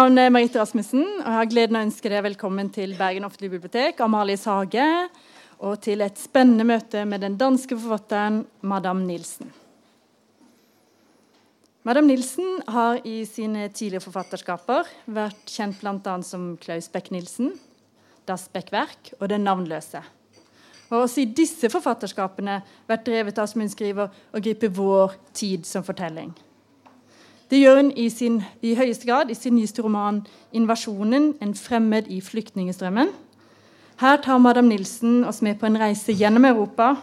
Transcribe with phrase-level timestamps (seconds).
[0.00, 3.26] navn er Marita Rasmussen, og jeg har gleden av å ønske deg velkommen til Bergen
[3.26, 4.86] offentlige bibliotek, Amalies hage,
[5.60, 9.50] og til et spennende møte med den danske forfatteren Madame Nilsen.
[11.84, 16.16] Madame Nilsen har i sine tidligere forfatterskaper vært kjent bl.a.
[16.24, 17.52] som Klaus Beck-Nilsen,
[18.24, 20.00] Das Beck-verk og Den navnløse.
[20.88, 25.68] Og også i disse forfatterskapene vært drevet av som hun skriver, å gripe vår tid
[25.68, 26.32] som fortelling.
[27.50, 30.20] Det gjør hun i, sin, i høyeste grad i sin nyeste roman
[30.54, 33.10] 'Invasjonen en fremmed i flyktningestrømmen'.
[34.00, 36.94] Her tar Madam Nilsen oss med på en reise gjennom Europa.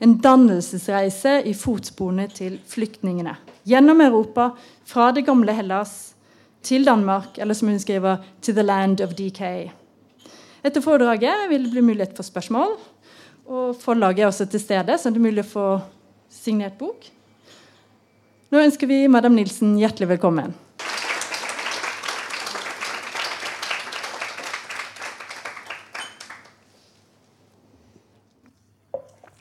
[0.00, 3.34] En dannelsesreise i fotsporene til flyktningene.
[3.66, 4.50] Gjennom Europa,
[4.84, 6.14] fra det gamle Hellas
[6.62, 9.70] til Danmark, eller som hun skriver 'To the land of decay'.
[10.64, 12.78] Etter foredraget vil det bli mulighet for spørsmål.
[13.46, 15.80] Og forlaget er også til stede, så det er mulig å få
[16.30, 17.10] signert bok.
[18.50, 20.54] Nå ønsker vi Madam Nielsen hjertelig velkommen.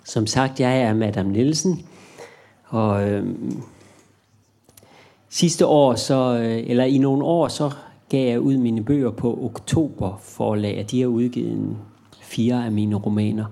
[0.05, 1.87] Som sagt, jeg er Madame Nielsen,
[2.65, 3.25] og øh,
[5.29, 7.71] sidste år, så, øh, eller i nogle år, så
[8.09, 10.85] gav jeg ud mine bøger på Oktober forlag.
[10.91, 11.77] De har udgivet
[12.21, 13.45] fire af mine romaner.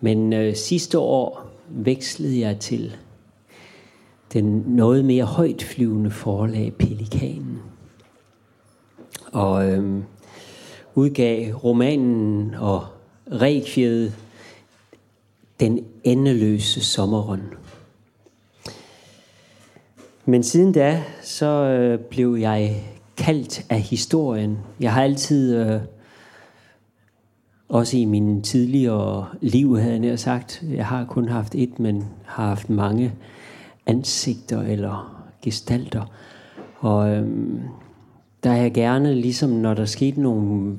[0.00, 2.96] Men øh, sidste år vekslede jeg til
[4.32, 7.58] den noget mere højtflyvende forlag Pelikanen.
[9.32, 10.04] Og øhm,
[10.94, 12.86] udgav romanen og
[13.32, 14.14] rekviet
[15.60, 17.42] Den endeløse sommeren.
[20.24, 22.84] Men siden da, så øh, blev jeg
[23.16, 24.58] kaldt af historien.
[24.80, 25.80] Jeg har altid, øh,
[27.68, 32.46] også i min tidligere liv, havde jeg sagt, jeg har kun haft et, men har
[32.46, 33.12] haft mange
[33.88, 36.04] ansigter eller gestalter.
[36.78, 37.60] Og øhm,
[38.44, 40.78] der er jeg gerne, ligesom når der skete nogle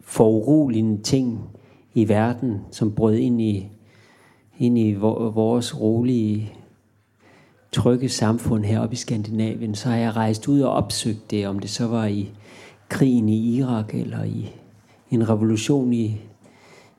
[0.00, 1.40] foruroligende ting
[1.94, 3.68] i verden, som brød ind i,
[4.58, 6.52] ind i vores rolige,
[7.72, 11.70] trygge samfund heroppe i Skandinavien, så har jeg rejst ud og opsøgt det, om det
[11.70, 12.30] så var i
[12.88, 14.52] krigen i Irak, eller i
[15.10, 16.20] en revolution i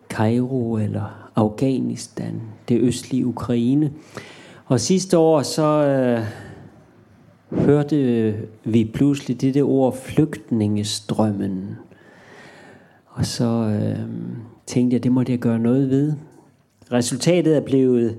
[0.09, 3.91] Kairo, eller Afghanistan, det østlige Ukraine.
[4.67, 6.23] Og sidste år så øh,
[7.59, 11.75] hørte vi pludselig det der ord flygtningestrømmen.
[13.07, 14.07] Og så øh,
[14.65, 16.13] tænkte jeg, det måtte jeg gøre noget ved.
[16.91, 18.17] Resultatet er blevet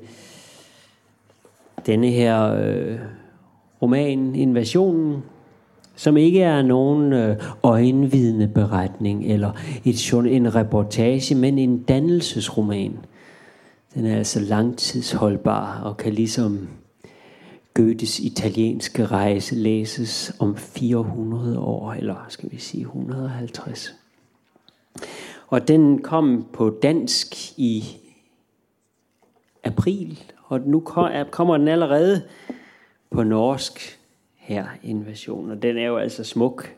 [1.87, 2.99] denne her øh,
[3.83, 5.23] roman, Invasionen,
[5.97, 9.53] som ikke er nogen øh, øjenvidende beretning eller
[9.85, 12.99] et, en reportage, men en dannelsesroman.
[13.99, 16.69] Den er altså langtidsholdbar og kan ligesom
[17.75, 23.95] Goethes italienske rejse læses om 400 år, eller skal vi sige 150.
[25.49, 27.85] Og den kom på dansk i
[29.65, 30.81] april, og nu
[31.31, 32.23] kommer den allerede
[33.11, 33.99] på norsk
[34.37, 35.51] her, invasion.
[35.51, 36.75] Og den er jo altså smuk,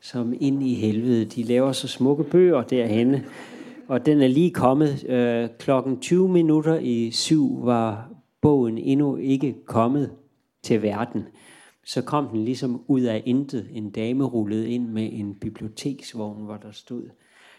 [0.00, 1.24] som ind i helvede.
[1.24, 3.24] De laver så smukke bøger derhenne,
[3.90, 5.04] og den er lige kommet.
[5.04, 8.08] Øh, klokken 20 minutter i syv var
[8.40, 10.12] bogen endnu ikke kommet
[10.62, 11.24] til verden.
[11.84, 13.68] Så kom den ligesom ud af intet.
[13.72, 17.08] En dame rullede ind med en biblioteksvogn, hvor der stod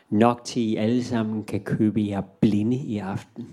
[0.10, 3.48] nok til I alle sammen kan købe jer blinde i aften.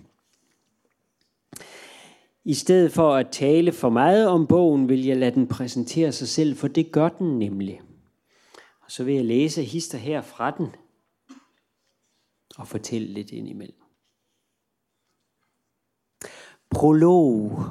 [2.44, 6.28] I stedet for at tale for meget om bogen, vil jeg lade den præsentere sig
[6.28, 7.80] selv, for det gør den nemlig.
[8.80, 10.66] Og så vil jeg læse hister her fra den,
[12.58, 13.82] og fortælle lidt indimellem.
[16.70, 17.64] Prolog.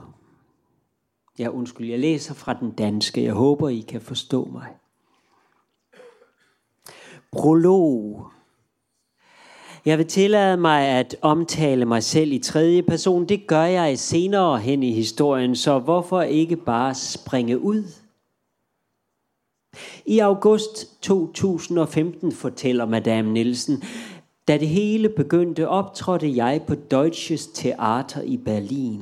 [1.39, 3.23] Ja, undskyld, jeg læser fra den danske.
[3.23, 4.67] Jeg håber, I kan forstå mig.
[7.31, 8.27] Prolog.
[9.85, 13.25] Jeg vil tillade mig at omtale mig selv i tredje person.
[13.25, 17.83] Det gør jeg senere hen i historien, så hvorfor ikke bare springe ud?
[20.05, 23.83] I august 2015 fortæller Madame Nielsen,
[24.47, 29.01] da det hele begyndte, optrådte jeg på Deutsches Theater i Berlin.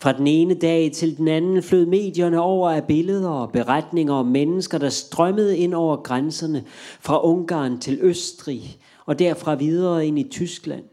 [0.00, 4.26] Fra den ene dag til den anden flød medierne over af billeder og beretninger om
[4.26, 6.64] mennesker, der strømmede ind over grænserne
[7.00, 10.84] fra Ungarn til Østrig og derfra videre ind i Tyskland.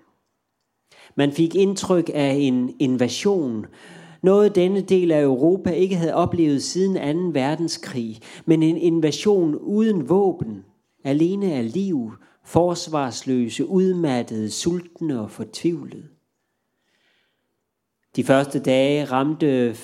[1.16, 3.66] Man fik indtryk af en invasion,
[4.24, 7.40] noget denne del af Europa ikke havde oplevet siden 2.
[7.40, 10.64] verdenskrig, men en invasion uden våben,
[11.04, 12.12] alene af liv,
[12.50, 16.08] forsvarsløse, udmattede, sultne og fortvivlede.
[18.16, 19.76] De første dage ramte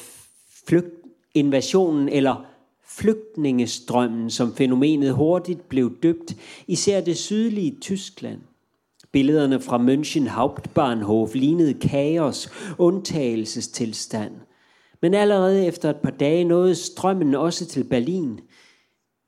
[0.67, 0.95] flygt,
[1.33, 2.45] invasionen eller
[2.87, 6.35] flygtningestrømmen, som fænomenet hurtigt blev døbt,
[6.67, 8.39] især det sydlige Tyskland.
[9.11, 14.33] Billederne fra München Hauptbahnhof lignede kaos, undtagelsestilstand.
[15.01, 18.39] Men allerede efter et par dage nåede strømmen også til Berlin.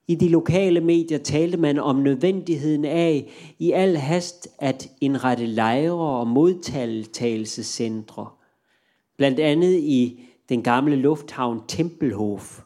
[0.07, 6.19] I de lokale medier talte man om nødvendigheden af i al hast at indrette lejre
[6.19, 8.27] og modtagelsescentre,
[9.17, 10.19] Blandt andet i
[10.49, 12.59] den gamle lufthavn Tempelhof,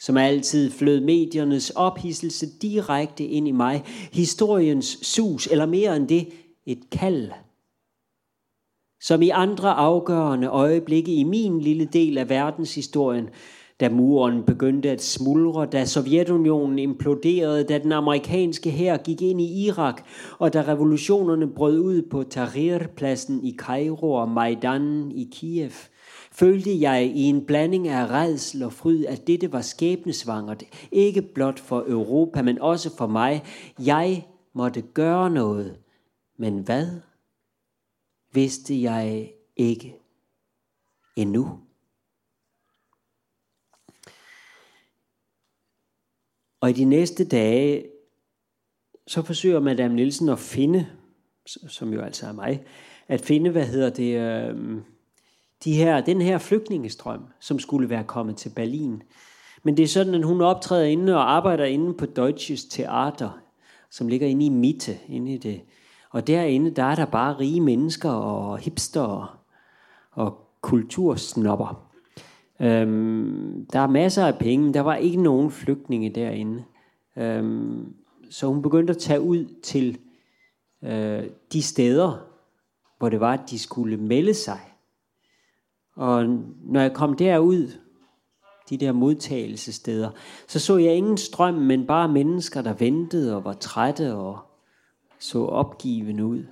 [0.00, 3.82] som altid flød mediernes ophidselse direkte ind i mig.
[4.12, 6.28] Historiens sus, eller mere end det,
[6.66, 7.30] et kald.
[9.00, 13.28] Som i andre afgørende øjeblikke i min lille del af verdenshistorien,
[13.84, 19.66] da muren begyndte at smuldre, da Sovjetunionen imploderede, da den amerikanske hær gik ind i
[19.66, 20.02] Irak,
[20.38, 25.72] og da revolutionerne brød ud på Tahrir-pladsen i Kairo og Majdan i Kiev–
[26.32, 31.58] følte jeg i en blanding af redsel og fryd, at dette var skæbnesvangert, ikke blot
[31.58, 33.42] for Europa, men også for mig.
[33.78, 35.78] Jeg måtte gøre noget,
[36.38, 36.86] men hvad
[38.32, 39.96] vidste jeg ikke
[41.16, 41.63] endnu.
[46.64, 47.84] Og i de næste dage,
[49.06, 50.86] så forsøger Madame Nielsen at finde,
[51.46, 52.62] som jo altså er mig,
[53.08, 54.80] at finde, hvad hedder det, øh,
[55.64, 59.02] de her, den her flygtningestrøm, som skulle være kommet til Berlin.
[59.62, 63.40] Men det er sådan, at hun optræder inde og arbejder inde på Deutsches Theater,
[63.90, 65.60] som ligger inde i Mitte, inde i det.
[66.10, 69.38] Og derinde, der er der bare rige mennesker og hipster
[70.12, 71.93] og kultursnopper.
[72.60, 76.64] Øhm, der er masser af penge, men der var ikke nogen flygtninge derinde.
[77.16, 77.94] Øhm,
[78.30, 79.98] så hun begyndte at tage ud til
[80.84, 81.22] øh,
[81.52, 82.26] de steder,
[82.98, 84.60] hvor det var, at de skulle melde sig.
[85.96, 86.26] Og
[86.64, 87.68] når jeg kom derud,
[88.70, 90.10] de der modtagelsesteder,
[90.46, 94.38] så så jeg ingen strøm, men bare mennesker, der ventede og var trætte og
[95.18, 96.44] så opgivende ud.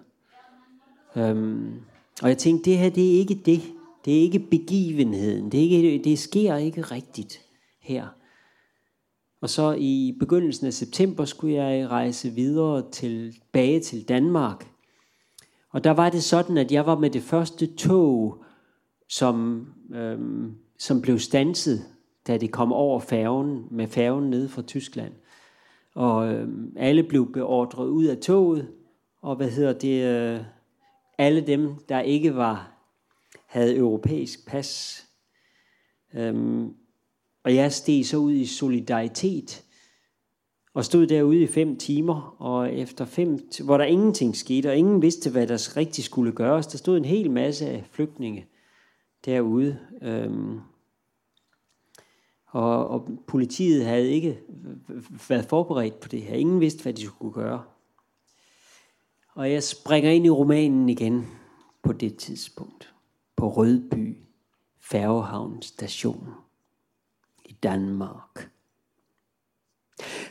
[1.17, 1.81] Øhm,
[2.23, 3.63] og jeg tænkte, det her, det er ikke det.
[4.05, 5.53] Det er ikke begivenheden.
[5.53, 7.41] Det, er ikke, det sker ikke rigtigt
[7.81, 8.07] her.
[9.41, 14.69] Og så i begyndelsen af september skulle jeg rejse videre tilbage til Danmark.
[15.71, 18.45] Og der var det sådan, at jeg var med det første tog
[19.09, 21.83] som, øhm, som blev stanset,
[22.27, 25.13] da det kom over færgen, med færgen ned fra Tyskland.
[25.95, 28.69] Og øhm, alle blev beordret ud af toget,
[29.23, 30.41] og hvad hedder det, øh,
[31.19, 32.72] alle dem, der ikke var,
[33.53, 35.03] havde europæisk pas.
[36.15, 36.75] Øhm,
[37.45, 39.65] og jeg steg så ud i solidaritet,
[40.75, 45.03] og stod derude i fem timer, og efter fem, hvor der ingenting skete, og ingen
[45.03, 48.47] vidste, hvad der rigtig skulle gøres, der stod en hel masse af flygtninge
[49.25, 49.79] derude.
[50.03, 50.61] Øhm,
[52.47, 54.39] og, og politiet havde ikke
[55.29, 56.35] været forberedt på det her.
[56.35, 57.63] Ingen vidste, hvad de skulle gøre.
[59.35, 61.27] Og jeg springer ind i romanen igen
[61.83, 62.92] på det tidspunkt.
[63.43, 64.17] På Rødby
[64.81, 66.29] Færgehavn station
[67.45, 68.51] i Danmark.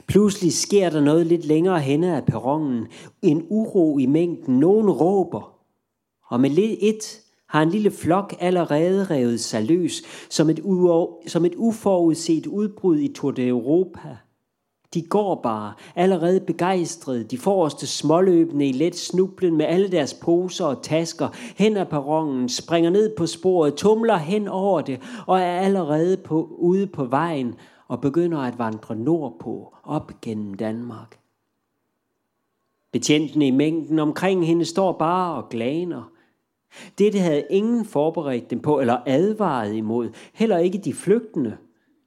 [0.07, 2.87] Pludselig sker der noget lidt længere henne af perronen.
[3.21, 4.59] En uro i mængden.
[4.59, 5.59] Nogen råber.
[6.25, 11.27] Og med lidt et har en lille flok allerede revet sig løs som et, u-
[11.27, 14.17] som et uforudset udbrud i Tour de Europa.
[14.93, 20.65] De går bare, allerede begejstrede, de forreste småløbende i let snublen med alle deres poser
[20.65, 25.59] og tasker, hen ad perronen, springer ned på sporet, tumler hen over det og er
[25.59, 27.55] allerede på, ude på vejen
[27.87, 31.19] og begynder at vandre nordpå, op gennem Danmark.
[32.91, 36.03] Betjentene i mængden omkring hende står bare og glaner–
[36.97, 41.57] dette havde ingen forberedt dem på eller advaret imod, heller ikke de flygtende,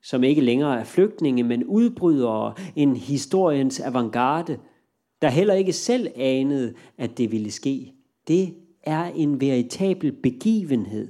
[0.04, 4.58] som ikke længere er flygtninge, men udbrydere, en historiens avantgarde,
[5.22, 7.92] der heller ikke selv anede, at det ville ske.
[8.28, 11.08] Det er en veritabel begivenhed.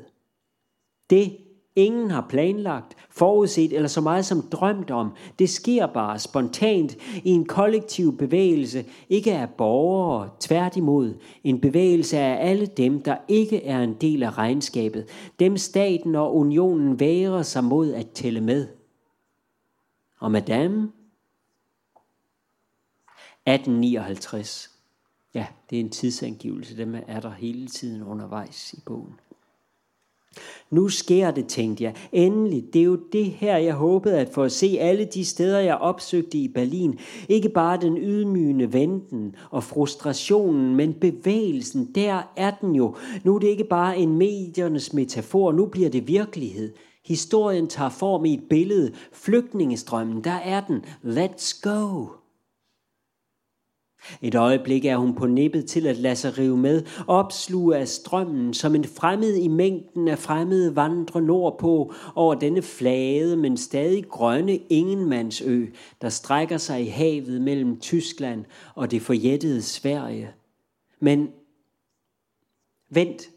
[1.11, 1.37] Det
[1.77, 5.11] ingen har planlagt, forudset eller så meget som drømt om.
[5.39, 11.15] Det sker bare spontant i en kollektiv bevægelse, ikke af borgere, tværtimod.
[11.45, 15.07] En bevægelse af alle dem, der ikke er en del af regnskabet.
[15.39, 18.67] Dem staten og unionen værer sig mod at tælle med.
[20.25, 20.93] Og madame?
[23.47, 24.71] 1859.
[25.35, 26.77] Ja, det er en tidsangivelse.
[26.77, 29.21] Dem er der hele tiden undervejs i bogen.
[30.71, 31.97] Nu sker det, tænkte jeg.
[32.13, 35.59] Endelig, det er jo det her, jeg håbede at få at se alle de steder,
[35.59, 36.99] jeg opsøgte i Berlin.
[37.29, 42.97] Ikke bare den ydmygende venten og frustrationen, men bevægelsen, der er den jo.
[43.25, 46.73] Nu er det ikke bare en mediernes metafor, nu bliver det virkelighed.
[47.05, 48.95] Historien tager form i et billede.
[49.13, 50.85] Flygtningestrømmen, der er den.
[51.05, 52.07] Let's go.
[54.23, 58.55] Et øjeblik er hun på nippet til at lade sig rive med, opsluge af strømmen,
[58.55, 64.57] som en fremmed i mængden af fremmede vandre nordpå over denne flade, men stadig grønne
[64.57, 65.67] ingenmandsø,
[66.03, 68.45] der strækker sig i havet mellem Tyskland
[68.75, 70.31] og det forjættede Sverige.
[71.01, 71.29] Men
[72.91, 73.31] vent,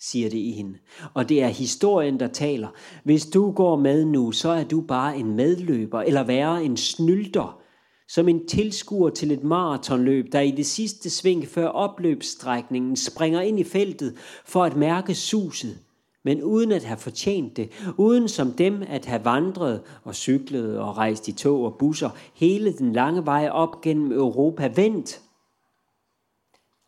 [0.00, 0.78] siger det i hende.
[1.14, 2.68] Og det er historien, der taler.
[3.04, 7.60] Hvis du går med nu, så er du bare en medløber, eller værre en snylder,
[8.08, 13.60] som en tilskuer til et maratonløb, der i det sidste sving før opløbsstrækningen springer ind
[13.60, 14.14] i feltet
[14.44, 15.78] for at mærke suset,
[16.24, 20.96] men uden at have fortjent det, uden som dem at have vandret og cyklet og
[20.96, 25.20] rejst i tog og busser hele den lange vej op gennem Europa vendt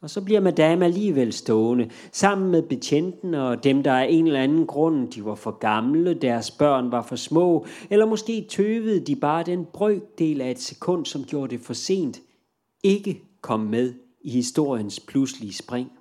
[0.02, 4.40] og så bliver madame alligevel stående, sammen med betjenten og dem, der af en eller
[4.40, 9.16] anden grund, de var for gamle, deres børn var for små, eller måske tøvede de
[9.16, 12.20] bare den brøkdel af et sekund, som gjorde det for sent,
[12.82, 15.92] ikke kom med i historiens pludselige spring.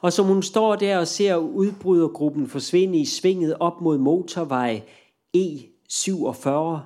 [0.00, 4.82] Og som hun står der og ser udbrydergruppen forsvinde i svinget op mod motorvej
[5.36, 6.78] E47,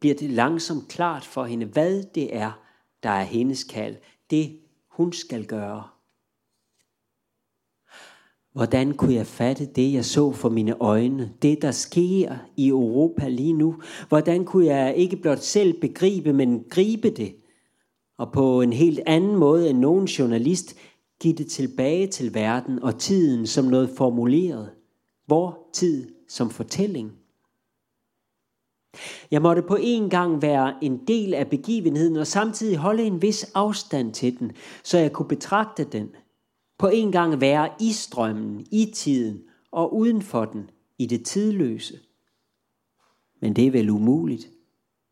[0.00, 2.69] bliver det langsomt klart for hende, hvad det er,
[3.02, 3.96] der er hendes kald.
[4.30, 5.82] Det, hun skal gøre.
[8.52, 11.32] Hvordan kunne jeg fatte det, jeg så for mine øjne?
[11.42, 13.76] Det, der sker i Europa lige nu?
[14.08, 17.34] Hvordan kunne jeg ikke blot selv begribe, men gribe det?
[18.18, 20.76] Og på en helt anden måde end nogen journalist,
[21.20, 24.70] give det tilbage til verden og tiden som noget formuleret.
[25.28, 27.19] Vor tid som fortælling.
[29.30, 33.44] Jeg måtte på en gang være en del af begivenheden og samtidig holde en vis
[33.54, 34.52] afstand til den,
[34.84, 36.08] så jeg kunne betragte den.
[36.78, 41.98] På en gang være i strømmen, i tiden og uden for den, i det tidløse.
[43.40, 44.48] Men det er vel umuligt?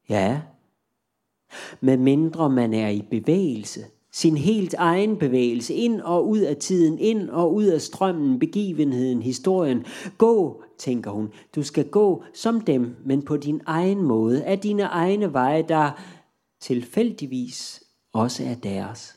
[0.08, 0.42] Ja.
[1.80, 3.84] Med mindre man er i bevægelse–
[4.18, 9.22] sin helt egen bevægelse, ind og ud af tiden, ind og ud af strømmen, begivenheden,
[9.22, 9.86] historien.
[10.18, 14.82] Gå, tænker hun, du skal gå som dem, men på din egen måde, af dine
[14.82, 15.90] egne veje, der
[16.60, 17.82] tilfældigvis
[18.12, 19.16] også er deres.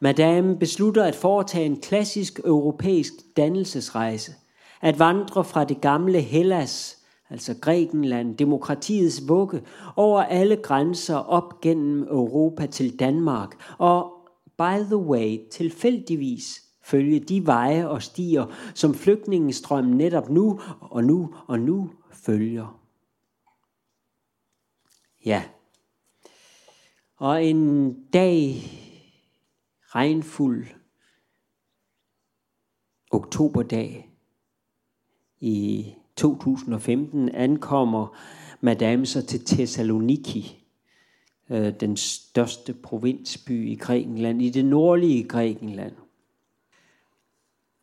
[0.00, 4.32] Madame beslutter at foretage en klassisk europæisk dannelsesrejse,
[4.80, 9.62] at vandre fra det gamle Hellas altså Grækenland, demokratiets vugge,
[9.96, 14.12] over alle grænser op gennem Europa til Danmark, og
[14.58, 21.34] by the way, tilfældigvis følge de veje og stier, som flygtningestrømmen netop nu og nu
[21.46, 22.80] og nu følger.
[25.24, 25.42] Ja.
[27.16, 28.62] Og en dag
[29.82, 30.66] regnfuld
[33.10, 34.10] oktoberdag
[35.40, 38.16] i 2015 ankommer
[38.60, 40.64] Madame så til Thessaloniki,
[41.50, 45.92] øh, den største provinsby i Grækenland, i det nordlige Grækenland.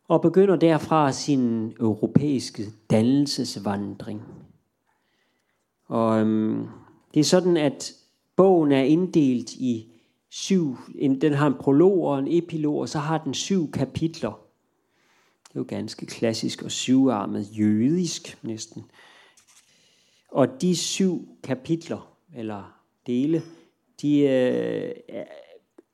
[0.08, 4.22] Og begynder derfra sin europæiske dannelsesvandring.
[5.86, 6.66] Og øhm,
[7.14, 7.92] det er sådan, at
[8.36, 9.92] bogen er inddelt i
[10.28, 10.76] syv,
[11.20, 14.41] den har en prolog og en epilog, og så har den syv kapitler.
[15.52, 18.84] Det er jo ganske klassisk og syvarmet jødisk næsten.
[20.28, 23.42] Og de syv kapitler, eller dele,
[24.02, 24.94] de øh,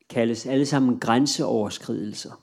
[0.09, 2.43] kaldes alle sammen grænseoverskridelser.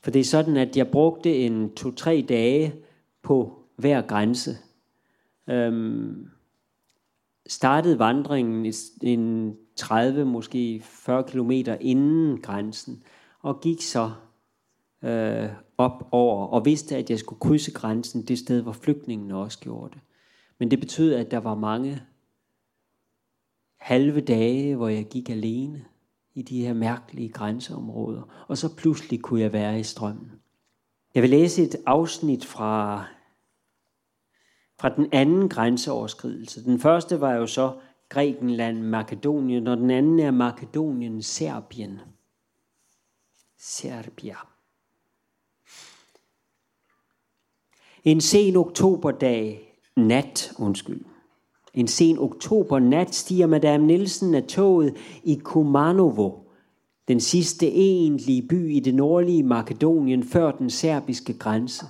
[0.00, 2.74] For det er sådan, at jeg brugte en to-tre dage
[3.22, 4.58] på hver grænse.
[5.48, 6.28] Øhm,
[7.46, 13.02] startede vandringen en 30, måske 40 kilometer inden grænsen,
[13.40, 14.10] og gik så
[15.02, 15.48] øh,
[15.80, 19.90] op over, og vidste, at jeg skulle krydse grænsen det sted, hvor flygtningene også gjorde
[19.94, 20.00] det.
[20.58, 22.02] Men det betød, at der var mange
[23.76, 25.84] halve dage, hvor jeg gik alene
[26.34, 30.32] i de her mærkelige grænseområder, og så pludselig kunne jeg være i strømmen.
[31.14, 33.04] Jeg vil læse et afsnit fra,
[34.80, 36.64] fra den anden grænseoverskridelse.
[36.64, 42.00] Den første var jo så Grækenland, Makedonien, og den anden er Makedonien, Serbien.
[43.58, 44.36] Serbia.
[48.04, 49.60] En sen oktoberdag,
[49.96, 51.04] nat, undskyld.
[51.74, 56.30] En sen oktobernat stiger Madame Nielsen af toget i Kumanovo,
[57.08, 61.86] den sidste egentlige by i det nordlige Makedonien før den serbiske grænse.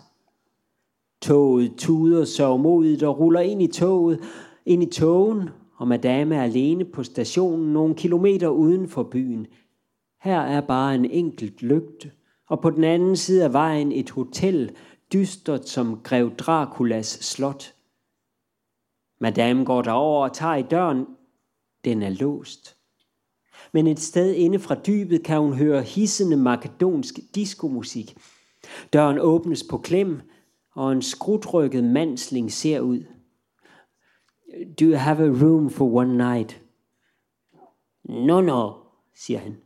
[1.22, 4.20] Toget tuder sørgmodigt og ruller ind i toget,
[4.66, 9.46] ind i togen, og madame er alene på stationen nogle kilometer uden for byen.
[10.22, 12.10] Her er bare en enkelt lygte,
[12.48, 14.70] Og på den anden side af vejen et hotel,
[15.12, 17.74] dystert som grev Draculas slot.
[19.20, 21.06] Madame går derover og tager i døren.
[21.84, 22.76] Den er låst.
[23.72, 28.16] Men et sted inde fra dybet kan hun høre hissende makedonsk diskomusik.
[28.92, 30.20] Døren åbnes på klem,
[30.74, 33.04] og en skrutrykket mandsling ser ud.
[34.80, 36.62] Do you have a room for one night?
[38.04, 38.72] No, no,
[39.14, 39.56] siger han.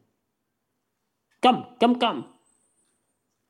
[1.43, 2.25] Kom, kom, kom.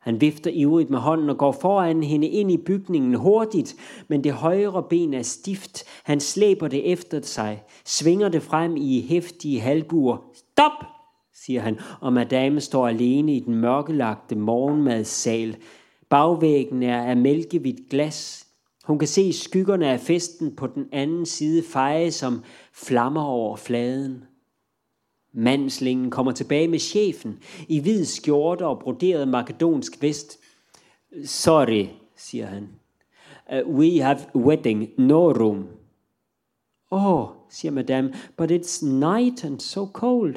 [0.04, 3.76] Han vifter ivrigt med hånden og går foran hende ind i bygningen hurtigt,
[4.08, 5.84] men det højre ben er stift.
[6.04, 10.16] Han slæber det efter sig, svinger det frem i hæftige halbuer.
[10.34, 10.86] Stop,
[11.34, 15.56] siger han, og madame står alene i den mørkelagte morgenmadssal.
[16.10, 18.46] Bagvæggen er af mælkehvidt glas.
[18.84, 22.42] Hun kan se skyggerne af festen på den anden side feje som
[22.72, 24.24] flammer over fladen.
[25.36, 27.38] Mandslingen kommer tilbage med chefen
[27.68, 30.38] i hvid skjorte og broderet makedonsk vest.
[31.24, 31.86] Sorry,
[32.16, 32.68] siger han.
[33.52, 35.66] Uh, we have wedding, no room.
[36.90, 40.36] Oh, siger madame, but it's night and so cold.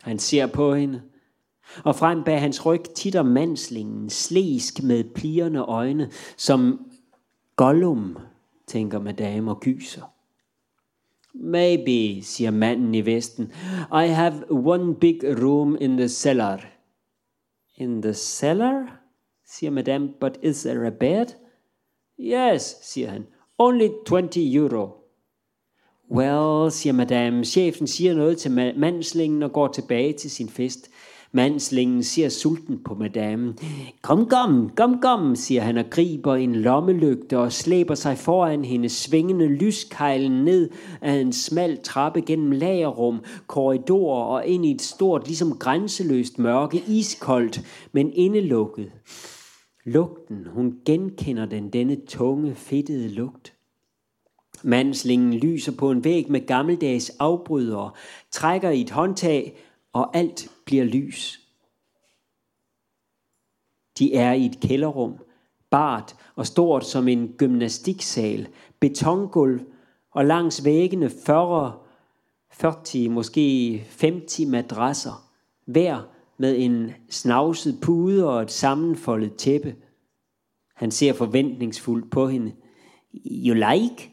[0.00, 1.02] Han ser på hende,
[1.84, 6.90] og frem bag hans ryg titter mandslingen, slesk med plierne øjne, som
[7.56, 8.18] Gollum,
[8.66, 10.13] tænker madame og gyser.
[11.34, 13.52] Maybe, siger manden i vesten.
[13.92, 16.60] I have one big room in the cellar.
[17.76, 19.00] In the cellar?
[19.46, 21.26] siger madame, but is there a bed?
[22.20, 23.26] Yes, siger han.
[23.58, 25.04] Only 20 euro.
[26.10, 27.44] Well, siger madame.
[27.44, 30.90] Chefen siger noget til mandslingen og går tilbage til sin fest.
[31.36, 33.54] Mandslingen ser sulten på madame.
[34.02, 38.88] Kom, kom, kom, kom, siger han og griber en lommelygte og slæber sig foran hende
[38.88, 45.26] svingende lyskejlen ned ad en smal trappe gennem lagerrum, korridorer og ind i et stort,
[45.26, 47.60] ligesom grænseløst mørke, iskoldt,
[47.92, 48.90] men indelukket.
[49.84, 53.54] Lugten, hun genkender den, denne tunge, fedtede lugt.
[54.62, 57.90] Mandslingen lyser på en væg med gammeldags afbrydere,
[58.30, 59.56] trækker i et håndtag,
[59.92, 61.40] og alt bliver lys.
[63.98, 65.18] De er i et kælderrum,
[65.70, 68.48] bart og stort som en gymnastiksal,
[68.80, 69.60] betongulv
[70.10, 71.78] og langs væggene 40,
[72.50, 75.30] 40, måske 50 madrasser,
[75.64, 76.02] hver
[76.38, 79.76] med en snavset pude og et sammenfoldet tæppe.
[80.74, 82.52] Han ser forventningsfuldt på hende.
[83.26, 84.10] You like?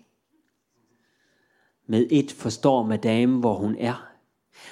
[1.87, 4.07] Med et forstår madame, hvor hun er.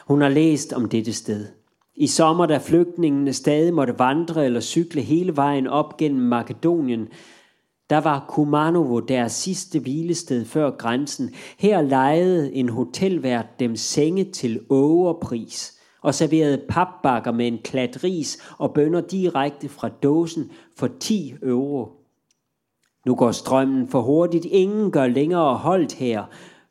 [0.07, 1.58] Hun har læst om dette sted.
[1.99, 7.07] I sommer, da flygtningene stadig måtte vandre eller cykle hele vejen op gennem Makedonien,
[7.89, 11.29] der var Kumanovo deres sidste hvilested før grænsen.
[11.57, 18.37] Her lejede en hotelvært dem senge til overpris og serverede papbakker med en klat ris
[18.57, 21.91] og bønder direkte fra dåsen for 10 euro.
[23.05, 24.45] Nu går strømmen for hurtigt.
[24.45, 26.23] Ingen gør længere holdt her.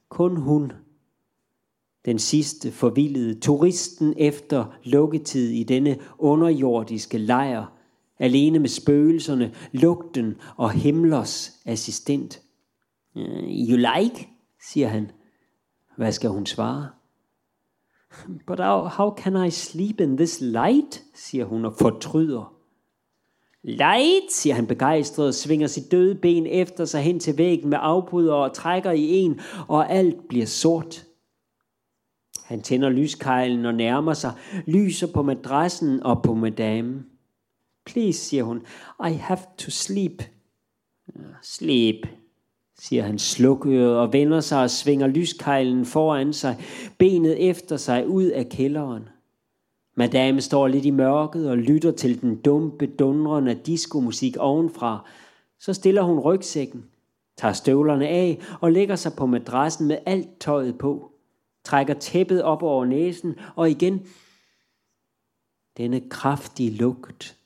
[0.08, 0.72] Kun hun
[2.08, 7.72] den sidste forvildede turisten efter lukketid i denne underjordiske lejr,
[8.18, 12.42] alene med spøgelserne, lugten og himlers assistent.
[13.16, 14.28] Øh, you like,
[14.70, 15.10] siger han.
[15.96, 16.88] Hvad skal hun svare?
[18.46, 22.54] But how, how can I sleep in this light, siger hun og fortryder.
[23.62, 27.78] Light, siger han begejstret og svinger sit døde ben efter sig hen til væggen med
[27.80, 31.07] afbryder og trækker i en, og alt bliver sort.
[32.48, 34.32] Han tænder lyskejlen og nærmer sig,
[34.66, 37.04] lyser på madrassen og på madame.
[37.86, 38.62] Please, siger hun,
[39.08, 40.22] I have to sleep.
[41.42, 42.06] Sleep,
[42.78, 46.56] siger han slukøret og vender sig og svinger lyskejlen foran sig,
[46.98, 49.08] benet efter sig ud af kælderen.
[49.96, 55.08] Madame står lidt i mørket og lytter til den dumpe, dundrende diskomusik ovenfra.
[55.60, 56.84] Så stiller hun rygsækken,
[57.36, 61.12] tager støvlerne af og lægger sig på madrassen med alt tøjet på
[61.68, 64.06] trækker tæppet op over næsen, og igen
[65.76, 67.36] denne kraftige lugt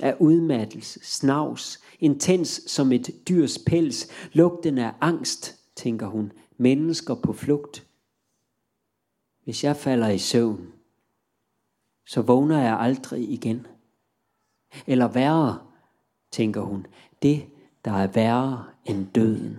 [0.00, 7.32] af udmattelse, snavs, intens som et dyrs pels, lugten af angst, tænker hun, mennesker på
[7.32, 7.86] flugt.
[9.44, 10.72] Hvis jeg falder i søvn,
[12.06, 13.66] så vågner jeg aldrig igen.
[14.86, 15.58] Eller værre,
[16.30, 16.86] tænker hun,
[17.22, 17.46] det,
[17.84, 19.58] der er værre end døden.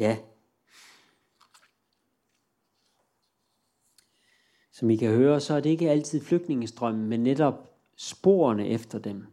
[0.00, 0.16] Ja.
[4.72, 9.26] Som I kan høre, så er det ikke altid flygtningestrømmen, men netop sporene efter dem.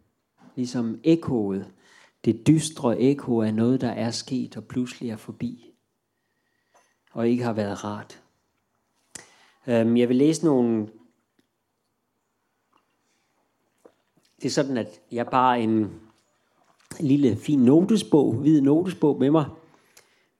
[0.56, 1.74] Ligesom ekkoet.
[2.26, 5.74] Det dystre ekko er noget, der er sket og pludselig er forbi.
[7.12, 8.22] Og ikke har været rart.
[9.68, 10.88] Øhm, jeg vil læse nogle
[14.42, 16.02] det er sådan, at jeg bare en
[17.00, 19.46] lille fin notesbog, hvid notesbog med mig,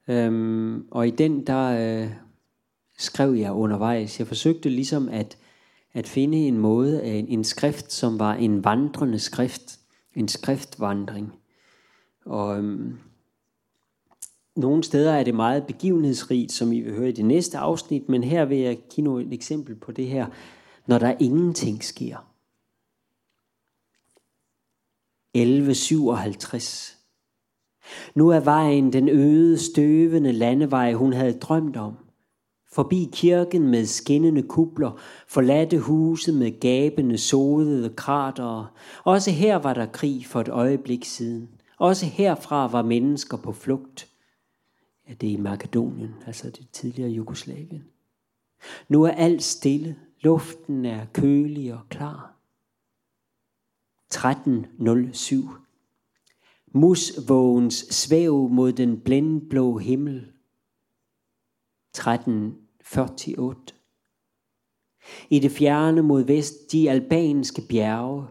[0.08, 2.10] Øhm, og i den, der øh,
[2.98, 4.18] skrev jeg undervejs.
[4.18, 5.38] Jeg forsøgte ligesom at,
[5.92, 9.78] at finde en måde, en, en skrift, som var en vandrende skrift.
[10.14, 11.34] En skriftvandring.
[12.24, 12.98] Og øhm,
[14.56, 18.24] nogle steder er det meget begivenhedsrigt, som I vil høre i det næste afsnit, men
[18.24, 20.26] her vil jeg give et eksempel på det her,
[20.86, 22.28] når der ingenting sker.
[25.34, 26.97] 1157.
[28.14, 31.94] Nu er vejen den øde, støvende landevej, hun havde drømt om.
[32.72, 38.74] Forbi kirken med skinnende kubler, forladte huse med gabende, sodede krater.
[39.04, 41.48] Også her var der krig for et øjeblik siden.
[41.78, 44.08] Også herfra var mennesker på flugt.
[45.08, 47.84] Ja, det er i Makedonien, altså det tidligere Jugoslavien.
[48.88, 49.96] Nu er alt stille.
[50.20, 52.34] Luften er kølig og klar.
[54.06, 55.50] 1307.
[56.72, 60.32] Musvågens svæv mod den blændblå himmel.
[61.90, 63.54] 1348.
[65.30, 68.26] I det fjerne mod vest de albanske bjerge.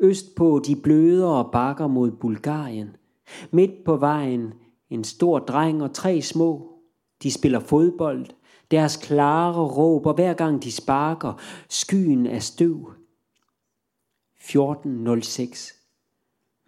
[0.00, 2.96] Østpå de blødere bakker mod Bulgarien.
[3.50, 4.52] Midt på vejen
[4.90, 6.72] en stor dreng og tre små.
[7.22, 8.26] De spiller fodbold.
[8.70, 11.40] Deres klare råber hver gang de sparker.
[11.68, 12.92] Skyen af støv.
[14.36, 15.77] 1406.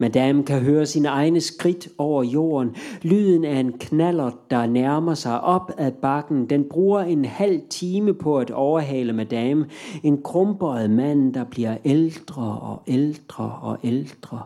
[0.00, 2.76] Madame kan høre sine egne skridt over jorden.
[3.02, 6.50] Lyden af en knaller, der nærmer sig op ad bakken.
[6.50, 9.68] Den bruger en halv time på at overhale madame.
[10.02, 14.42] En krumperet mand, der bliver ældre og ældre og ældre,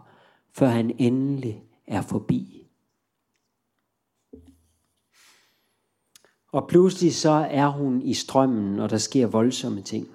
[0.52, 2.66] før han endelig er forbi.
[6.52, 10.08] Og pludselig så er hun i strømmen, og der sker voldsomme ting.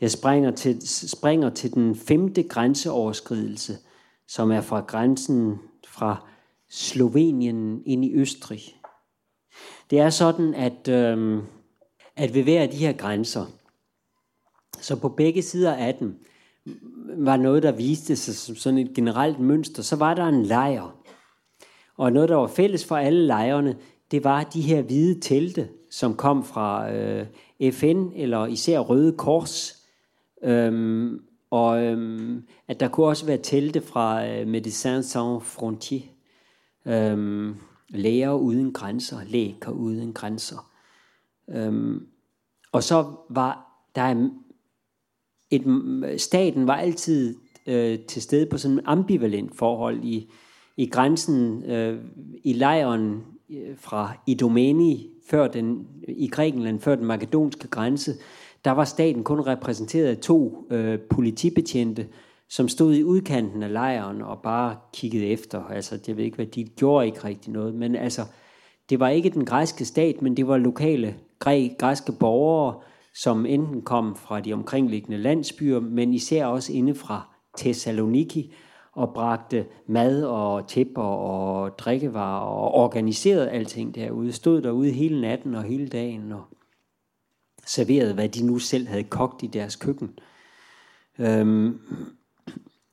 [0.00, 3.78] Jeg springer til, springer til den femte grænseoverskridelse,
[4.28, 5.58] som er fra grænsen
[5.88, 6.26] fra
[6.70, 8.60] Slovenien ind i Østrig.
[9.90, 11.42] Det er sådan, at, øh,
[12.16, 13.46] at ved hver af de her grænser,
[14.80, 16.24] så på begge sider af dem,
[17.16, 19.82] var noget, der viste sig som sådan et generelt mønster.
[19.82, 20.96] Så var der en lejr.
[21.96, 23.76] Og noget, der var fælles for alle lejrene,
[24.10, 27.26] det var de her hvide telte, som kom fra øh,
[27.72, 29.84] FN eller især Røde Kors.
[30.42, 31.20] Øhm,
[31.54, 36.02] og øhm, at der kunne også være telte fra øh, Médecins Sans Frontier.
[36.86, 37.54] Øhm,
[37.88, 40.70] læger uden grænser, læger uden grænser.
[41.48, 42.06] Øhm,
[42.72, 44.30] og så var der
[45.50, 47.36] et, staten var altid
[47.66, 50.32] øh, til stede på sådan en ambivalent forhold i,
[50.76, 52.04] i grænsen, øh,
[52.44, 58.14] i lejren øh, fra Idomeni før den, i Grækenland, før den makedonske grænse,
[58.64, 62.06] der var staten kun repræsenteret af to øh, politibetjente,
[62.48, 65.64] som stod i udkanten af lejren og bare kiggede efter.
[65.64, 68.22] Altså, jeg ved ikke, hvad de gjorde ikke rigtig noget, men altså,
[68.90, 72.80] det var ikke den græske stat, men det var lokale græ, græske borgere,
[73.14, 78.54] som enten kom fra de omkringliggende landsbyer, men især også inde fra Thessaloniki,
[78.92, 84.32] og bragte mad og tæpper og drikkevarer og organiserede alting derude.
[84.32, 86.42] Stod derude hele natten og hele dagen og
[87.66, 90.18] serverede, hvad de nu selv havde kogt i deres køkken.
[91.18, 91.80] Øhm,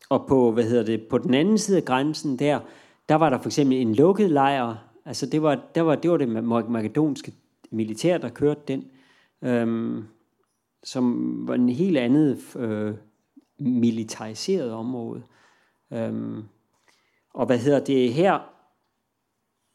[0.09, 2.59] og på, hvad hedder det, på den anden side af grænsen der,
[3.09, 4.75] der var der for eksempel en lukket lejr.
[5.05, 7.33] Altså det var, der var, det var det makedonske
[7.71, 8.85] militær, der kørte den.
[9.41, 10.03] Øhm,
[10.83, 12.95] som var en helt andet øh,
[13.59, 15.23] militariseret område.
[15.93, 16.43] Øhm,
[17.33, 18.39] og hvad hedder det her?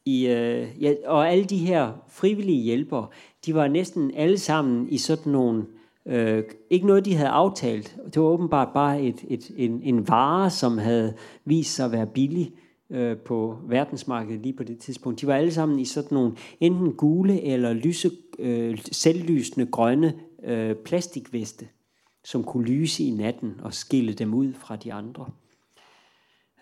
[0.06, 3.06] I, øh, ja, og alle de her frivillige hjælpere,
[3.46, 5.66] de var næsten alle sammen i sådan nogle,
[6.06, 10.50] øh, ikke noget de havde aftalt, det var åbenbart bare et, et, en, en vare,
[10.50, 11.14] som havde
[11.44, 12.52] vist sig at være billig
[12.90, 15.20] øh, på verdensmarkedet lige på det tidspunkt.
[15.20, 20.14] De var alle sammen i sådan nogle enten gule eller lyse, øh, selvlysende grønne
[20.44, 21.68] øh, plastikveste,
[22.24, 25.26] som kunne lyse i natten og skille dem ud fra de andre.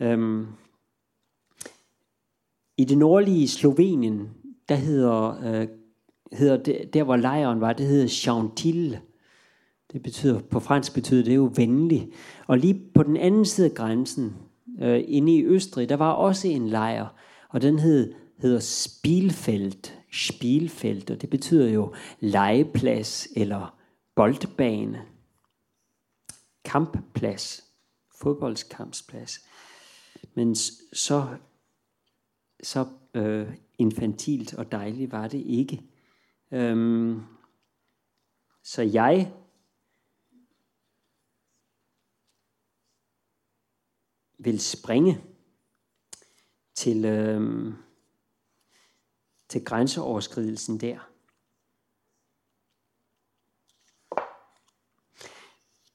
[0.00, 0.46] Øhm,
[2.76, 4.30] i det nordlige Slovenien,
[4.68, 5.68] der hedder, øh,
[6.32, 8.98] hedder det, der hvor lejren var, det hedder Chantil.
[9.92, 12.12] Det betyder, på fransk betyder det jo venlig.
[12.46, 14.36] Og lige på den anden side af grænsen,
[14.80, 17.06] øh, inde i Østrig, der var også en lejr,
[17.48, 19.90] og den hed, hedder Spielfeld.
[20.12, 23.78] Spielfeld, og det betyder jo legeplads eller
[24.16, 25.02] boldbane.
[26.64, 27.64] Kampplads.
[28.20, 29.40] Fodboldskampsplads.
[30.34, 30.54] Men
[30.92, 31.26] så,
[32.62, 35.82] så øh, infantilt og dejligt var det ikke.
[36.50, 37.22] Øhm,
[38.62, 39.32] så jeg
[44.38, 45.24] vil springe
[46.74, 47.72] til, øh,
[49.48, 51.10] til grænseoverskridelsen der.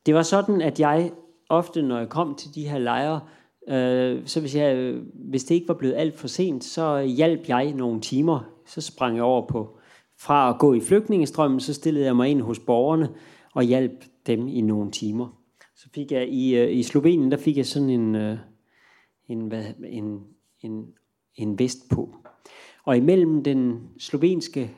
[0.06, 1.13] Det var sådan, at jeg
[1.50, 3.30] ofte, når jeg kom til de her lejre,
[3.69, 7.73] øh, så hvis, jeg, hvis det ikke var blevet alt for sent, så hjalp jeg
[7.73, 8.39] nogle timer.
[8.65, 9.77] Så sprang jeg over på,
[10.19, 13.10] fra at gå i flygtningestrømmen, så stillede jeg mig ind hos borgerne
[13.53, 15.39] og hjalp dem i nogle timer.
[15.75, 18.38] Så fik jeg i, øh, i Slovenien, der fik jeg sådan en, øh,
[19.27, 20.19] en, hvad, en,
[20.62, 20.86] en,
[21.36, 22.15] en vest på.
[22.86, 24.71] Og imellem den slovenske,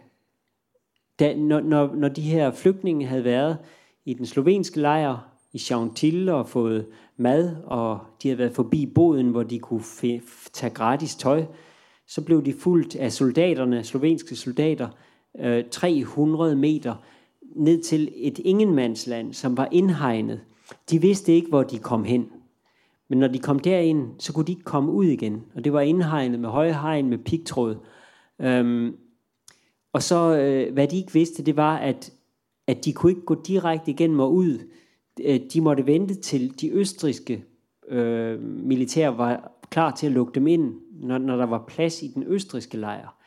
[1.19, 3.58] da, når, når, når de her flygtninge havde været
[4.06, 6.86] i den slovenske lejr i Chantil og fået
[7.18, 9.84] mad, og de havde været forbi boden, hvor de kunne
[10.54, 11.46] tage gratis tøj,
[12.08, 14.90] så blev de fuldt af soldaterne, slovenske soldater,
[15.40, 16.96] øh, 300 meter
[17.56, 20.42] ned til et ingenmandsland, som var indhegnet.
[20.90, 22.30] De vidste ikke, hvor de kom hen.
[23.10, 25.44] Men når de kom derind, så kunne de ikke komme ud igen.
[25.56, 27.76] Og det var indhegnet med høje hegn med pigtråd.
[28.42, 28.96] Øhm,
[29.94, 32.14] og så, øh, hvad de ikke vidste, det var, at,
[32.68, 34.60] at de kunne ikke gå direkte igennem og ud.
[35.19, 37.45] Øh, de måtte vente til de østriske
[37.88, 42.08] øh, militær var klar til at lukke dem ind, når, når der var plads i
[42.08, 43.17] den østriske lejr.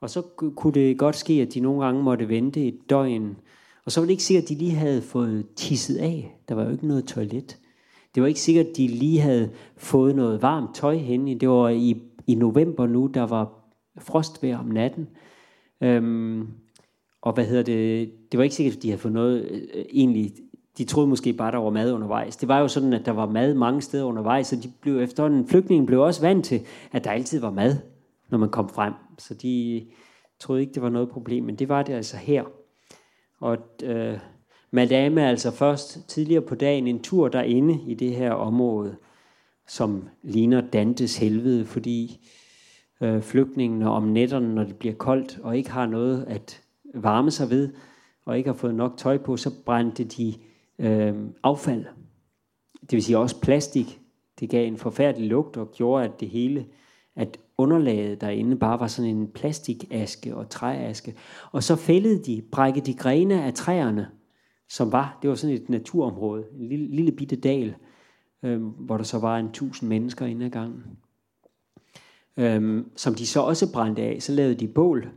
[0.00, 0.22] Og så
[0.56, 3.36] kunne det godt ske, at de nogle gange måtte vente et døgn.
[3.84, 6.38] Og så var det ikke sikkert, at de lige havde fået tisset af.
[6.48, 7.58] Der var jo ikke noget toilet.
[8.14, 11.40] Det var ikke sikkert, at de lige havde fået noget varmt tøj hen.
[11.40, 13.52] Det var i, i november nu, der var
[13.98, 15.08] frostvejr om natten.
[15.80, 16.48] Øhm,
[17.22, 18.10] og hvad hedder det?
[18.32, 20.32] Det var ikke sikkert, at de havde fået noget øh, egentlig
[20.78, 22.36] de troede måske bare, der var mad undervejs.
[22.36, 25.48] Det var jo sådan, at der var mad mange steder undervejs, og de blev efterhånden,
[25.48, 26.60] flygtningen blev også vant til,
[26.92, 27.76] at der altid var mad,
[28.30, 28.92] når man kom frem.
[29.18, 29.86] Så de
[30.40, 32.44] troede ikke, det var noget problem, men det var det altså her.
[33.40, 34.18] Og øh,
[34.70, 38.96] madame er altså først tidligere på dagen en tur derinde i det her område,
[39.66, 42.20] som ligner Dantes helvede, fordi
[43.00, 46.62] øh, flygtningene om nætterne, når det bliver koldt, og ikke har noget at
[46.94, 47.72] varme sig ved,
[48.24, 50.34] og ikke har fået nok tøj på, så brændte de
[50.78, 51.84] øh, affald.
[52.80, 54.00] Det vil sige også plastik.
[54.40, 56.66] Det gav en forfærdelig lugt og gjorde, at det hele,
[57.16, 61.14] at underlaget derinde bare var sådan en plastikaske og træaske.
[61.52, 64.08] Og så fældede de, brækkede de grene af træerne,
[64.68, 67.74] som var, det var sådan et naturområde, en lille, lille bitte dal,
[68.42, 70.82] øh, hvor der så var en tusind mennesker inde ad gangen.
[72.36, 75.08] Øhm, som de så også brændte af, så lavede de bål.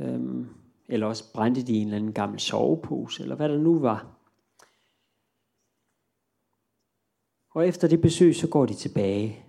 [0.00, 0.46] Øhm,
[0.88, 4.19] eller også brændte de en eller anden gammel sovepose, eller hvad der nu var.
[7.54, 9.44] Og efter det besøg, så går de tilbage,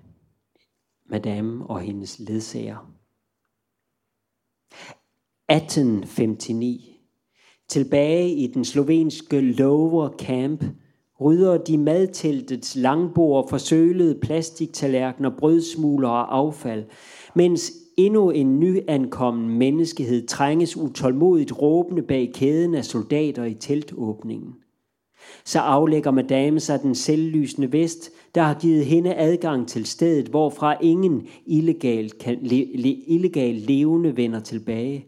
[1.10, 2.92] madame og hendes ledsager.
[5.50, 6.82] 1859.
[7.68, 10.64] Tilbage i den slovenske Lower Camp
[11.22, 16.86] rydder de madteltets langbord, forsølede plastiktallerkener, brødsmuler og affald,
[17.36, 24.61] mens endnu en nyankommen menneskehed trænges utålmodigt råbende bag kæden af soldater i teltåbningen
[25.46, 30.78] så aflægger madame sig den selvlysende vest, der har givet hende adgang til stedet, hvorfra
[30.82, 35.06] ingen illegal, kan, le, le, illegal levende vender tilbage.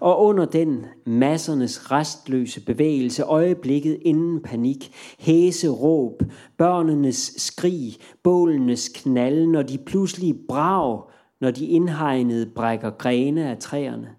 [0.00, 6.22] og under den massernes restløse bevægelse, øjeblikket inden panik, hæse råb,
[6.56, 11.02] børnenes skrig, bålenes knald, når de pludselig brag,
[11.40, 14.16] når de indhegnede brækker grene af træerne.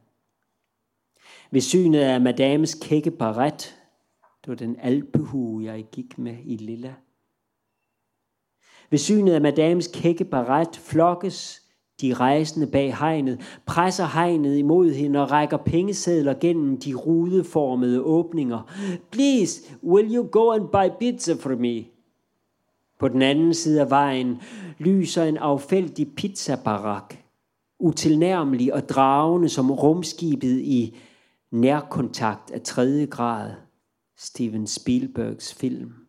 [1.51, 3.77] Ved synet af madames kække baret,
[4.41, 6.93] det var den alpehue, jeg gik med i lilla.
[8.89, 11.66] Ved synet af madames kække baret flokkes
[12.01, 18.71] de rejsende bag hegnet presser hegnet imod hende og rækker pengesedler gennem de rudeformede åbninger.
[19.11, 21.85] Please, will you go and buy pizza for me?
[22.99, 24.41] På den anden side af vejen
[24.79, 27.15] lyser en affældig pizzabarak,
[27.79, 30.97] utilnærmelig og dragende som rumskibet i
[31.51, 33.51] nærkontakt af tredje grad,
[34.17, 36.06] Steven Spielbergs film.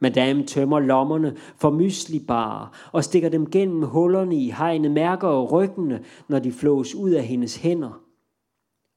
[0.00, 6.00] Madame tømmer lommerne for myslibarer og stikker dem gennem hullerne i hegnet, mærker og ryggene,
[6.28, 8.00] når de flås ud af hendes hænder.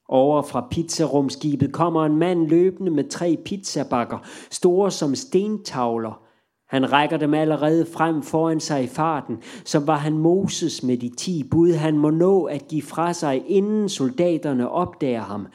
[0.08, 4.18] Over fra pizzarumskibet kommer en mand løbende med tre pizzabakker,
[4.50, 6.22] store som stentavler.
[6.68, 11.08] Han rækker dem allerede frem foran sig i farten, som var han Moses med de
[11.16, 15.46] ti bud, han må nå at give fra sig, inden soldaterne opdager ham.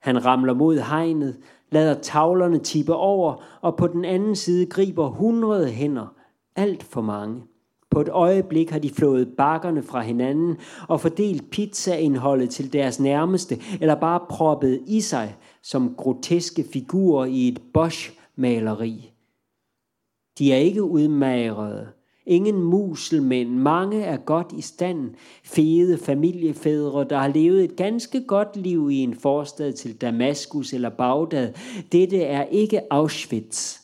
[0.00, 1.36] Han ramler mod hegnet,
[1.70, 6.14] lader tavlerne tippe over, og på den anden side griber hundrede hænder,
[6.56, 7.42] alt for mange.
[7.90, 10.56] På et øjeblik har de flået bakkerne fra hinanden
[10.88, 17.48] og fordelt pizzaindholdet til deres nærmeste, eller bare proppet i sig som groteske figurer i
[17.48, 19.12] et Bosch-maleri.
[20.38, 21.88] De er ikke udmagrede,
[22.28, 25.10] ingen muselmænd, mange er godt i stand,
[25.44, 30.88] fede familiefædre, der har levet et ganske godt liv i en forstad til Damaskus eller
[30.90, 31.52] Bagdad.
[31.92, 33.78] Dette er ikke Auschwitz.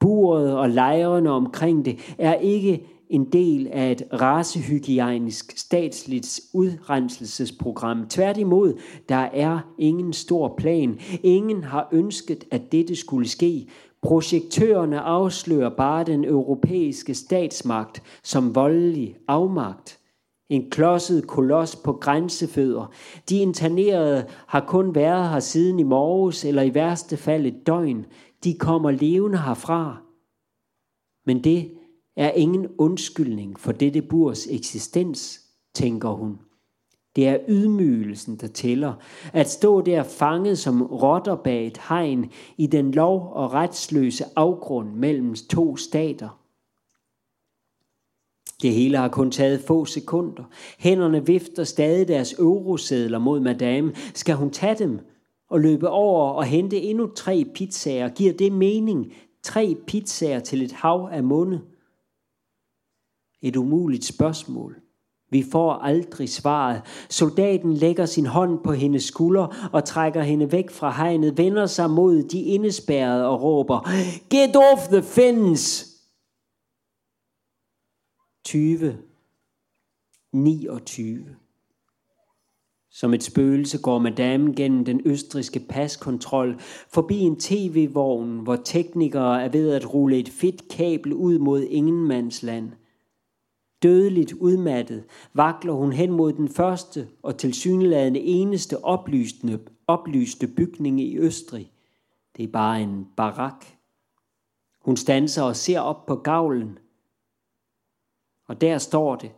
[0.00, 8.08] Buret og lejrene omkring det er ikke en del af et racehygiejnisk statsligt udrenselsesprogram.
[8.08, 10.98] Tværtimod, der er ingen stor plan.
[11.22, 13.66] Ingen har ønsket, at dette skulle ske.
[14.02, 19.98] Projektørerne afslører bare den europæiske statsmagt som voldelig afmagt.
[20.50, 22.92] En klodset koloss på grænsefødder.
[23.28, 28.06] De internerede har kun været her siden i morges, eller i værste fald et døgn.
[28.44, 30.02] De kommer levende herfra.
[31.26, 31.70] Men det
[32.16, 35.40] er ingen undskyldning for dette burs eksistens,
[35.74, 36.38] tænker hun.
[37.18, 38.94] Det er ydmygelsen, der tæller.
[39.32, 44.92] At stå der fanget som rotter bag et hegn i den lov- og retsløse afgrund
[44.92, 46.40] mellem to stater.
[48.62, 50.44] Det hele har kun taget få sekunder.
[50.78, 53.94] Hænderne vifter stadig deres eurosedler mod madame.
[54.14, 55.00] Skal hun tage dem
[55.50, 58.08] og løbe over og hente endnu tre pizzaer?
[58.08, 59.12] Giver det mening?
[59.42, 61.60] Tre pizzaer til et hav af munde?
[63.42, 64.76] Et umuligt spørgsmål.
[65.30, 66.82] Vi får aldrig svaret.
[67.08, 71.90] Soldaten lægger sin hånd på hendes skulder og trækker hende væk fra hegnet, vender sig
[71.90, 73.80] mod de indespærrede og råber,
[74.30, 75.86] Get off the fence!
[78.44, 78.98] 20.
[80.32, 81.36] 29.
[82.90, 89.48] Som et spøgelse går madame gennem den østriske paskontrol forbi en tv-vogn, hvor teknikere er
[89.48, 92.72] ved at rulle et fedt kabel ud mod ingenmandsland–
[93.82, 101.18] Dødeligt udmattet vakler hun hen mod den første og tilsyneladende eneste oplysende, oplyste bygning i
[101.18, 101.72] Østrig.
[102.36, 103.64] Det er bare en barak.
[104.80, 106.78] Hun standser og ser op på gavlen.
[108.46, 109.30] Og der står det,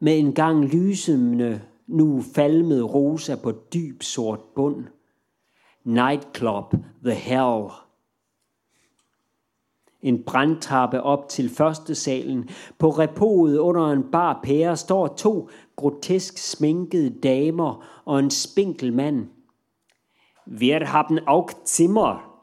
[0.00, 4.84] med en gang lysende, nu falmet rosa på dyb sort bund.
[5.84, 7.70] Nightclub, The Hell
[10.02, 12.48] en brandtrappe op til første salen.
[12.78, 19.26] På repoet under en bar pære står to grotesk sminkede damer og en spinkel mand.
[20.46, 22.40] Wir haben auch Zimmer,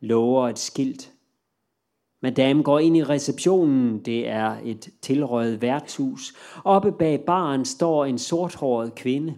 [0.00, 1.12] lover et skilt.
[2.22, 3.98] Madame går ind i receptionen.
[3.98, 6.34] Det er et tilrøget værtshus.
[6.64, 9.34] Oppe bag baren står en sorthåret kvinde.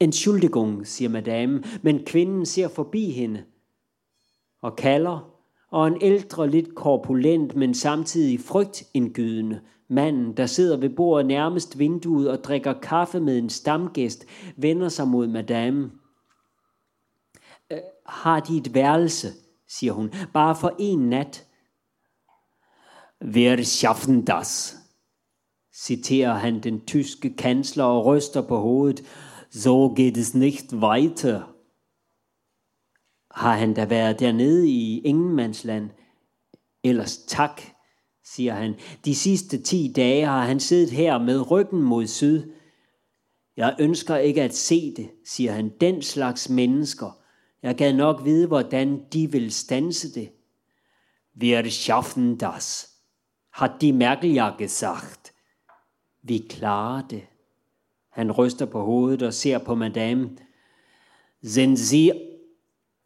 [0.00, 3.44] Entschuldigung, siger madame, men kvinden ser forbi hende
[4.62, 5.29] og kalder
[5.70, 12.30] og en ældre, lidt korpulent, men samtidig frygtindgydende manden, der sidder ved bordet nærmest vinduet
[12.30, 15.90] og drikker kaffe med en stamgæst, vender sig mod madame.
[17.72, 19.28] Øh, har de et værelse,
[19.68, 21.46] siger hun, bare for en nat?
[23.24, 24.76] Wir schaffen das,
[25.74, 29.04] citerer han den tyske kansler og ryster på hovedet.
[29.50, 31.49] So geht es nicht weiter.
[33.30, 35.90] Har han da været dernede i ingenmandsland?
[36.84, 37.62] Ellers tak,
[38.24, 38.74] siger han.
[39.04, 42.52] De sidste ti dage har han siddet her med ryggen mod syd.
[43.56, 45.72] Jeg ønsker ikke at se det, siger han.
[45.80, 47.18] Den slags mennesker.
[47.62, 50.30] Jeg gad nok vide, hvordan de vil stanse det.
[51.40, 52.90] Wir schaffen das,
[53.52, 55.32] har de Merkel ja gesagt.
[56.22, 57.22] Vi klarer det.
[58.10, 60.30] Han ryster på hovedet og ser på madame.
[61.42, 62.29] Sind Sie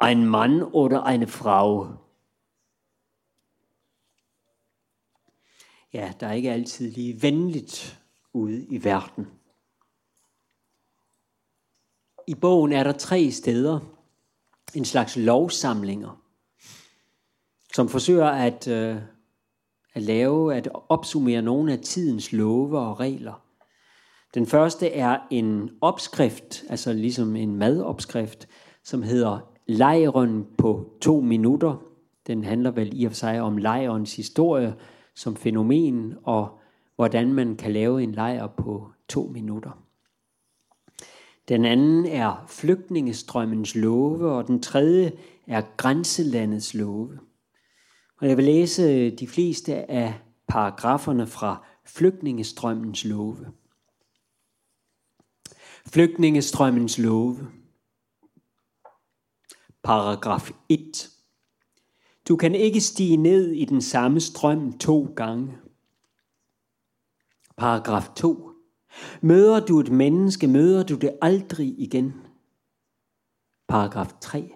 [0.05, 1.89] ein Mann oder eine Frau.
[5.93, 8.01] Ja, der er ikke altid lige venligt
[8.33, 9.27] ude i verden.
[12.27, 13.81] I bogen er der tre steder,
[14.75, 16.23] en slags lovsamlinger,
[17.73, 18.97] som forsøger at, øh,
[19.95, 23.45] at lave, at opsummere nogle af tidens love og regler.
[24.35, 28.49] Den første er en opskrift, altså ligesom en madopskrift,
[28.83, 31.77] som hedder Lejren på to minutter.
[32.27, 34.75] Den handler vel i og for sig om lejrens historie
[35.15, 36.59] som fænomen, og
[36.97, 39.85] hvordan man kan lave en lejr på to minutter.
[41.49, 45.13] Den anden er flygtningestrømmens love, og den tredje
[45.47, 47.19] er grænselandets love.
[48.21, 50.15] Og jeg vil læse de fleste af
[50.49, 53.47] paragraferne fra flygtningestrømmens love.
[55.87, 57.39] Flygtningestrømmens love.
[59.85, 61.11] Paragraf 1.
[62.29, 65.59] Du kan ikke stige ned i den samme strøm to gange.
[67.57, 68.51] Paragraf 2.
[69.23, 72.13] Møder du et menneske, møder du det aldrig igen.
[73.69, 74.55] Paragraf 3.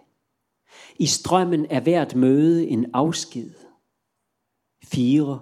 [0.97, 3.51] I strømmen er hvert møde en afsked.
[4.85, 5.41] 4.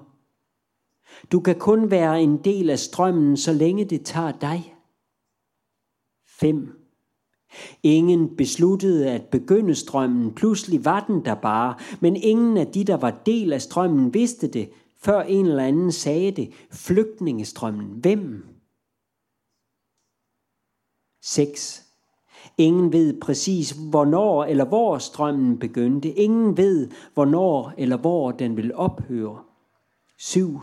[1.32, 4.76] Du kan kun være en del af strømmen, så længe det tager dig.
[6.26, 6.85] 5.
[7.82, 12.96] Ingen besluttede at begynde strømmen, pludselig var den der bare, men ingen af de, der
[12.96, 14.70] var del af strømmen, vidste det,
[15.02, 16.52] før en eller anden sagde det.
[16.70, 17.86] Flygtningestrømmen.
[17.86, 18.46] Hvem?
[21.22, 21.86] 6.
[22.58, 26.10] Ingen ved præcis, hvornår eller hvor strømmen begyndte.
[26.10, 29.42] Ingen ved, hvornår eller hvor den vil ophøre.
[30.18, 30.60] 7.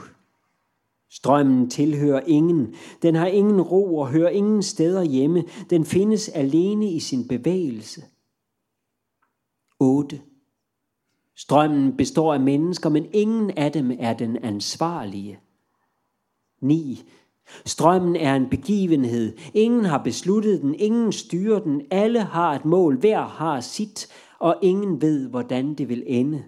[1.16, 2.76] Strømmen tilhører ingen.
[3.02, 5.44] Den har ingen ro og hører ingen steder hjemme.
[5.70, 8.04] Den findes alene i sin bevægelse.
[9.80, 10.22] 8.
[11.36, 15.40] Strømmen består af mennesker, men ingen af dem er den ansvarlige.
[16.62, 17.04] 9.
[17.66, 19.38] Strømmen er en begivenhed.
[19.54, 21.82] Ingen har besluttet den, ingen styrer den.
[21.92, 24.08] Alle har et mål, hver har sit,
[24.40, 26.44] og ingen ved, hvordan det vil ende.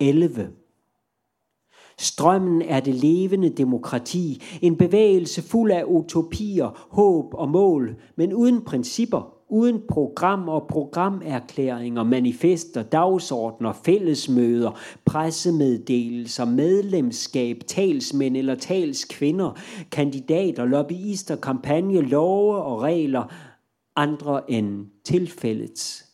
[0.00, 0.52] 11.
[1.98, 8.64] Strømmen er det levende demokrati, en bevægelse fuld af utopier, håb og mål, men uden
[8.64, 19.58] principper, uden program og programerklæringer, manifester, dagsordner, fællesmøder, pressemeddelelser, medlemskab, talsmænd eller talskvinder,
[19.90, 23.32] kandidater, lobbyister, kampagne, love og regler,
[23.96, 26.04] andre end tilfældets.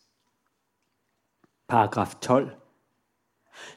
[1.69, 2.60] Paragraf 12.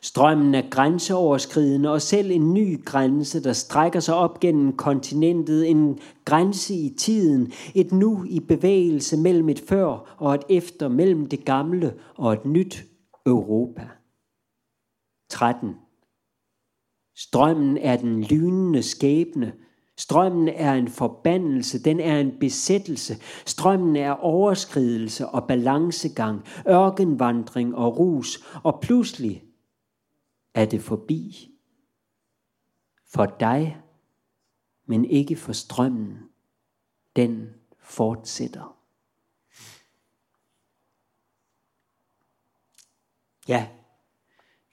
[0.02, 6.00] Strømmen er grænseoverskridende, og selv en ny grænse, der strækker sig op gennem kontinentet, en
[6.26, 11.46] grænse i tiden, et nu i bevægelse mellem et før og et efter, mellem det
[11.46, 12.86] gamle og et nyt
[13.26, 13.88] Europa.
[15.30, 15.76] 13.
[17.16, 19.54] Strømmen er den lynende skæbne.
[19.98, 23.18] Strømmen er en forbandelse, den er en besættelse.
[23.46, 29.44] Strømmen er overskridelse og balancegang, ørkenvandring og rus, og pludselig
[30.54, 31.50] er det forbi.
[33.06, 33.82] For dig,
[34.86, 36.30] men ikke for strømmen.
[37.16, 38.78] Den fortsætter.
[43.48, 43.70] Ja,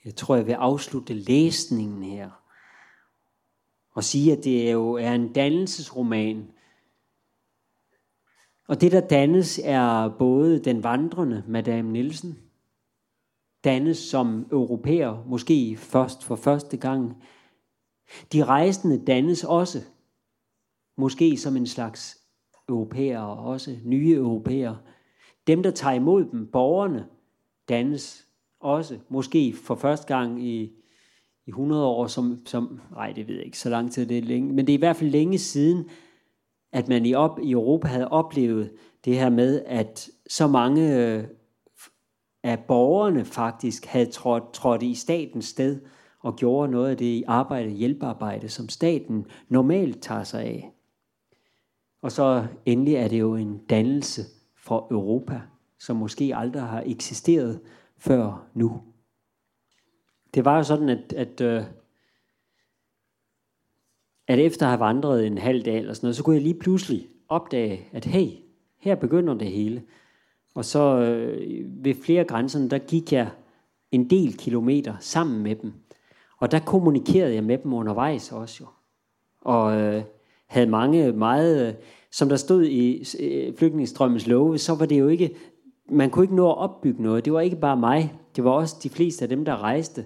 [0.05, 2.31] jeg tror, jeg vil afslutte læsningen her.
[3.91, 6.53] Og sige, at det jo er en dannelsesroman.
[8.69, 12.50] Og det, der dannes, er både den vandrende Madame Nielsen,
[13.65, 17.23] dannes som europæer, måske først for første gang.
[18.33, 19.79] De rejsende dannes også,
[20.97, 22.19] måske som en slags
[22.69, 24.75] europæer, og også nye europæer.
[25.47, 27.07] Dem, der tager imod dem, borgerne,
[27.69, 28.27] dannes
[28.61, 30.63] også, måske for første gang i,
[31.47, 34.23] i 100 år, som, som, nej, det ved jeg ikke, så lang tid det er
[34.23, 35.89] længe, men det er i hvert fald længe siden,
[36.73, 38.73] at man i, op, i Europa havde oplevet
[39.05, 41.25] det her med, at så mange øh,
[42.43, 45.81] at borgerne faktisk havde trådt, trådt i statens sted
[46.21, 50.73] og gjorde noget af det arbejde, hjælpearbejde, som staten normalt tager sig af.
[52.03, 54.23] Og så endelig er det jo en dannelse
[54.57, 55.41] for Europa,
[55.79, 57.61] som måske aldrig har eksisteret
[57.99, 58.83] før nu.
[60.35, 61.63] Det var jo sådan, at, at, øh,
[64.29, 66.59] at efter at have vandret en halv dag eller sådan noget, så kunne jeg lige
[66.59, 68.29] pludselig opdage, at hey,
[68.79, 69.83] her begynder det hele.
[70.55, 73.29] Og så øh, ved flere grænserne, der gik jeg
[73.93, 75.73] en del kilometer sammen med dem.
[76.39, 78.67] Og der kommunikerede jeg med dem undervejs også jo.
[79.41, 80.03] Og øh,
[80.47, 81.75] havde mange meget, øh,
[82.13, 85.35] som der stod i øh, flygtningestrømmens love, så var det jo ikke,
[85.89, 87.25] man kunne ikke nå at opbygge noget.
[87.25, 90.05] Det var ikke bare mig, det var også de fleste af dem, der rejste.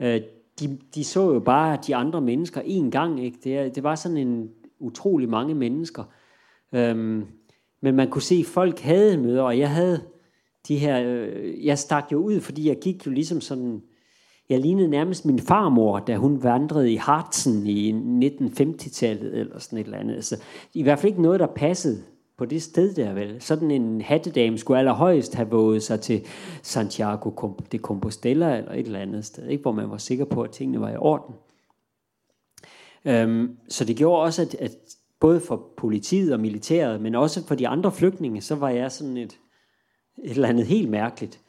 [0.00, 0.20] Øh,
[0.60, 3.24] de, de så jo bare de andre mennesker én gang.
[3.24, 3.38] Ikke?
[3.44, 6.04] Det, det var sådan en utrolig mange mennesker.
[6.72, 7.26] Øhm,
[7.84, 10.00] men man kunne se, at folk havde møder, og jeg havde
[10.68, 13.82] de her, øh, jeg stak jo ud, fordi jeg gik jo ligesom sådan,
[14.48, 19.84] jeg lignede nærmest min farmor, da hun vandrede i Hartsen i 1950-tallet, eller sådan et
[19.84, 20.14] eller andet.
[20.14, 20.36] Altså,
[20.74, 22.02] I hvert fald ikke noget, der passede
[22.36, 23.40] på det sted der vel.
[23.40, 26.24] Sådan en hattedame skulle allerhøjst have våget sig til
[26.62, 29.62] Santiago de Compostela eller et eller andet sted, ikke?
[29.62, 31.34] hvor man var sikker på, at tingene var i orden.
[33.04, 34.72] Øhm, så det gjorde også, at, at
[35.24, 39.16] både for politiet og militæret, men også for de andre flygtninge, så var jeg sådan
[39.16, 39.38] et,
[40.24, 41.40] et eller andet helt mærkeligt.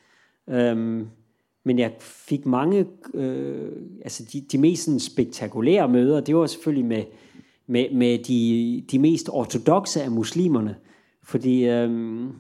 [0.50, 1.08] Øhm,
[1.64, 3.72] men jeg fik mange, øh,
[4.02, 7.04] altså de, de mest sådan, spektakulære møder, det var selvfølgelig med,
[7.68, 10.76] med, med de, de mest ortodoxe af muslimerne.
[11.24, 12.32] Fordi, øhm,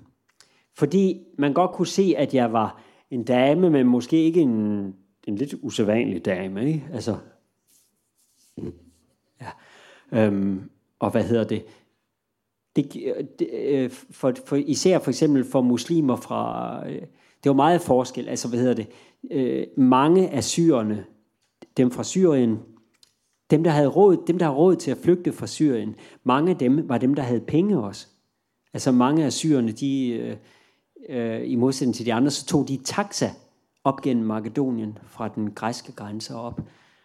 [0.77, 2.81] fordi man godt kunne se, at jeg var
[3.11, 4.95] en dame, men måske ikke en,
[5.27, 6.67] en lidt usædvanlig dame.
[6.67, 6.83] Ikke?
[6.93, 7.17] Altså,
[9.41, 9.49] ja.
[10.11, 10.69] Øhm,
[11.05, 11.65] og hvad hedder det?
[12.75, 12.93] det,
[13.39, 16.89] det øh, for, for, især for eksempel for muslimer fra...
[16.89, 17.01] Øh,
[17.43, 18.29] det var meget forskel.
[18.29, 18.87] Altså, hvad hedder det?
[19.31, 21.05] Øh, mange af syrerne,
[21.77, 22.59] dem fra Syrien,
[23.49, 26.57] dem der havde råd, dem der havde råd til at flygte fra Syrien, mange af
[26.57, 28.07] dem var dem der havde penge også.
[28.73, 30.09] Altså mange af syrerne, de
[31.09, 33.29] øh, i modsætning til de andre, så tog de taxa
[33.83, 36.61] op gennem Makedonien fra den græske grænse op.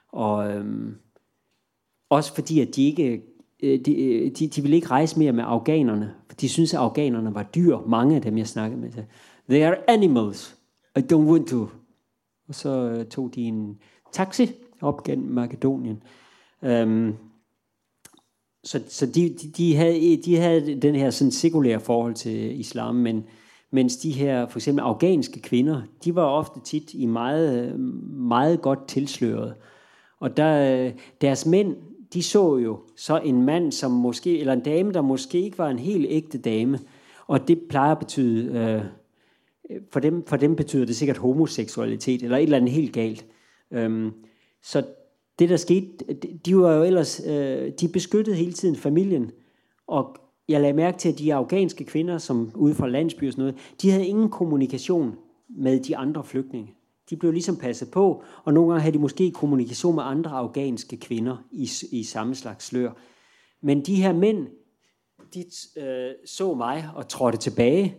[0.09, 0.93] Og øh,
[2.11, 3.23] også fordi at de ikke
[3.63, 6.81] Øh, øh, de, de, de ville ikke rejse mere med afghanerne, for de synes at
[6.81, 8.91] afghanerne var dyr, mange af dem jeg snakkede med.
[9.49, 10.57] They are animals.
[10.99, 11.69] I don't want to.
[12.49, 13.79] Og så øh, tog de en
[14.13, 14.51] taxi
[14.81, 16.03] op gennem Makedonien.
[16.63, 17.17] Um,
[18.65, 22.95] så så de, de, de, havde, de havde den her sådan sekulære forhold til islam,
[22.95, 23.25] men
[23.71, 27.81] mens de her for eksempel afghanske kvinder, de var ofte tit i meget,
[28.11, 29.55] meget godt tilsløret.
[30.21, 30.91] Og der,
[31.21, 31.77] deres mænd,
[32.13, 35.71] de så jo så en mand, som måske, eller en dame, der måske ikke var
[35.71, 36.79] en helt ægte dame.
[37.27, 42.37] Og det plejer at betyde, øh, for, dem, for dem betyder det sikkert homoseksualitet, eller
[42.37, 43.27] et eller andet helt galt.
[43.71, 44.13] Øhm,
[44.63, 44.85] så
[45.39, 46.15] det der skete,
[46.47, 49.31] de var jo ellers, øh, de beskyttede hele tiden familien,
[49.87, 50.17] og
[50.49, 53.59] jeg lagde mærke til, at de afghanske kvinder, som ude fra landsbyer og sådan noget,
[53.83, 55.17] de havde ingen kommunikation
[55.49, 56.75] med de andre flygtninge.
[57.11, 60.97] De blev ligesom passet på, og nogle gange havde de måske kommunikation med andre afghanske
[60.97, 62.93] kvinder i, i samme slags slør.
[63.63, 64.47] Men de her mænd,
[65.35, 65.45] de
[65.81, 67.97] øh, så mig og trådte tilbage,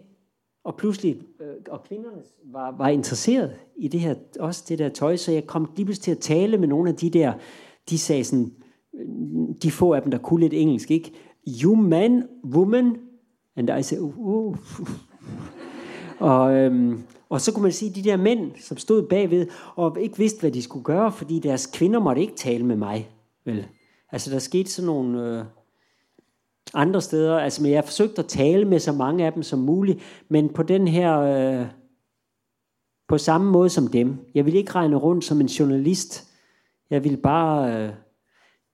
[0.63, 5.15] og pludselig, øh, og kvinderne var, var interesseret i det her, også det der tøj,
[5.15, 7.33] så jeg kom lige pludselig til at tale med nogle af de der,
[7.89, 8.53] de sagde sådan,
[9.63, 11.11] de få af dem, der kunne lidt engelsk, ikke?
[11.63, 12.97] You man, woman,
[13.55, 14.57] and I said, oh, oh.
[16.29, 20.17] og, øhm, og så kunne man sige, de der mænd, som stod bagved, og ikke
[20.17, 23.09] vidste, hvad de skulle gøre, fordi deres kvinder måtte ikke tale med mig.
[23.45, 23.67] Vel?
[24.11, 25.39] Altså, der skete sådan nogle...
[25.39, 25.45] Øh,
[26.73, 27.39] andre steder.
[27.39, 30.63] Altså, men jeg forsøgte at tale med så mange af dem som muligt, men på
[30.63, 31.67] den her, øh,
[33.07, 34.17] på samme måde som dem.
[34.35, 36.27] Jeg ville ikke regne rundt som en journalist.
[36.89, 37.93] Jeg ville bare øh,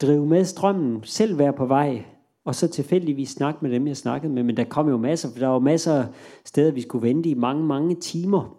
[0.01, 2.05] drive med strømmen, selv være på vej,
[2.48, 4.43] og så tilfældigvis snakke med dem, jeg snakkede med.
[4.43, 6.08] Men der kom jo masser, for der var masser af
[6.45, 8.58] steder, vi skulle vente i mange, mange timer.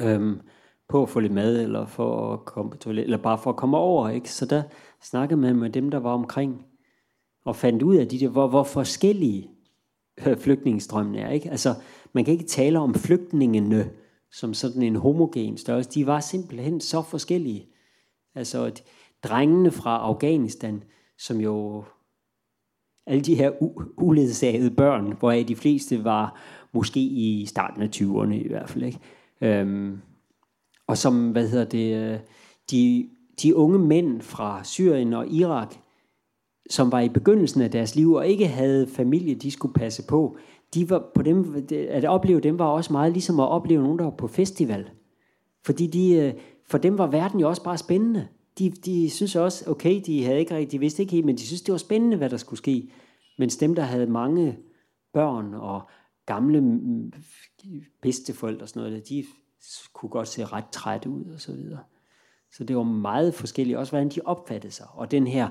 [0.00, 0.40] Øhm,
[0.88, 3.56] på at få lidt mad, eller for at komme på toilet, eller bare for at
[3.56, 4.32] komme over, ikke?
[4.32, 4.62] Så der
[5.02, 6.66] snakkede man med dem, der var omkring
[7.44, 9.50] og fandt ud af de der, hvor, hvor forskellige
[10.26, 11.30] øh, flygtningestrømmene er.
[11.30, 11.50] Ikke?
[11.50, 11.74] Altså,
[12.12, 13.90] man kan ikke tale om flygtningene
[14.32, 15.90] som sådan en homogen størrelse.
[15.90, 17.68] De var simpelthen så forskellige.
[18.34, 18.72] Altså,
[19.22, 20.82] drengene fra Afghanistan,
[21.18, 21.84] som jo
[23.08, 23.50] alle de her
[23.96, 26.40] uledsagede børn, hvoraf de fleste var
[26.72, 28.84] måske i starten af 20'erne i hvert fald.
[28.84, 28.98] Ikke?
[29.40, 29.98] Øhm,
[30.86, 32.18] og som, hvad hedder det, øh,
[32.70, 33.08] de,
[33.42, 35.74] de unge mænd fra Syrien og Irak,
[36.70, 40.36] som var i begyndelsen af deres liv og ikke havde familie, de skulle passe på,
[40.74, 44.04] de var på dem, at opleve dem var også meget ligesom at opleve nogen, der
[44.04, 44.90] var på festival.
[45.64, 46.32] Fordi de, øh,
[46.66, 48.28] for dem var verden jo også bare spændende.
[48.58, 51.46] De, de synes også, okay, de havde ikke rigtig, de vidste ikke helt, men de
[51.46, 52.90] synes, det var spændende, hvad der skulle ske.
[53.38, 54.58] Mens dem, der havde mange
[55.12, 55.82] børn og
[56.26, 57.12] gamle mm,
[58.02, 59.24] bedsteforældre og sådan noget, de
[59.92, 61.80] kunne godt se ret trætte ud og så videre.
[62.52, 64.86] Så det var meget forskelligt, også hvordan de opfattede sig.
[64.92, 65.48] Og den her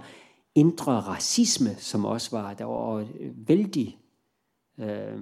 [0.55, 3.99] indre racisme, som også var, der var øh, vældig
[4.79, 5.19] øh,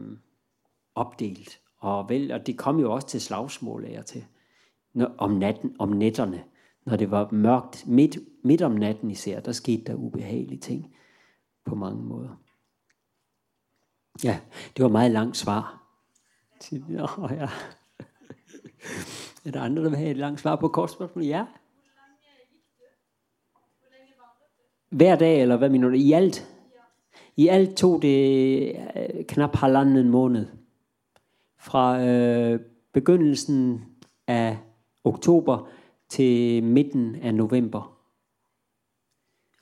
[0.95, 1.59] opdelt.
[1.77, 4.25] Og, vel, og det kom jo også til slagsmål af til,
[5.17, 6.43] om, natten, om nætterne.
[6.85, 10.95] Når det var mørkt, midt, midt om natten især, der skete der ubehagelige ting
[11.65, 12.41] på mange måder.
[14.23, 14.39] Ja,
[14.77, 15.83] det var meget langt svar.
[16.71, 17.49] Nå, ja.
[19.45, 21.25] Er der andre, der vil have et langt svar på kortspørgsmål?
[21.25, 21.45] Ja.
[24.89, 25.95] Hver dag, eller hvad mener du?
[25.95, 26.51] I alt?
[27.35, 30.47] I alt tog det øh, knap halvanden måned.
[31.57, 32.59] Fra øh,
[32.93, 33.85] begyndelsen
[34.27, 34.57] af
[35.03, 35.69] oktober
[36.09, 37.97] til midten af november.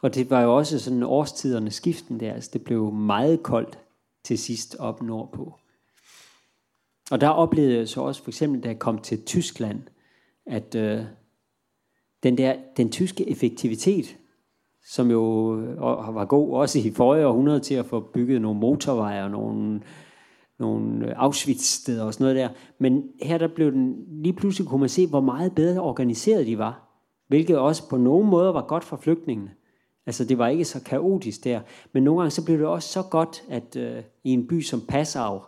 [0.01, 2.33] Og det var jo også sådan årstiderne skiften der.
[2.33, 3.79] Altså det blev meget koldt
[4.23, 5.53] til sidst op nordpå.
[7.11, 9.81] Og der oplevede jeg så også, for eksempel da jeg kom til Tyskland,
[10.45, 11.01] at øh,
[12.23, 14.17] den der, den tyske effektivitet,
[14.85, 15.81] som jo øh,
[16.15, 19.81] var god også i forrige århundrede til at få bygget nogle motorveje og nogle,
[20.60, 22.49] nogle øh, Auschwitz-steder og sådan noget der.
[22.80, 26.58] Men her der blev den, lige pludselig kunne man se, hvor meget bedre organiseret de
[26.58, 26.89] var.
[27.28, 29.51] Hvilket også på nogle måder var godt for flygtningene.
[30.06, 31.62] Altså det var ikke så kaotisk der.
[31.93, 34.82] Men nogle gange så blev det også så godt, at øh, i en by som
[34.82, 35.41] Passau,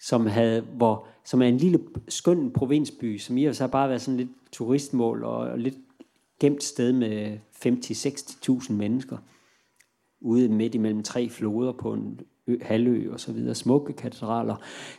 [0.00, 4.02] som, havde, hvor, som er en lille skøn provinsby, som i og så bare været
[4.02, 5.76] sådan lidt turistmål og lidt
[6.40, 9.16] gemt sted med 50-60.000 mennesker,
[10.20, 14.56] ude midt imellem tre floder på en ø, halvø og så videre, smukke katedraler.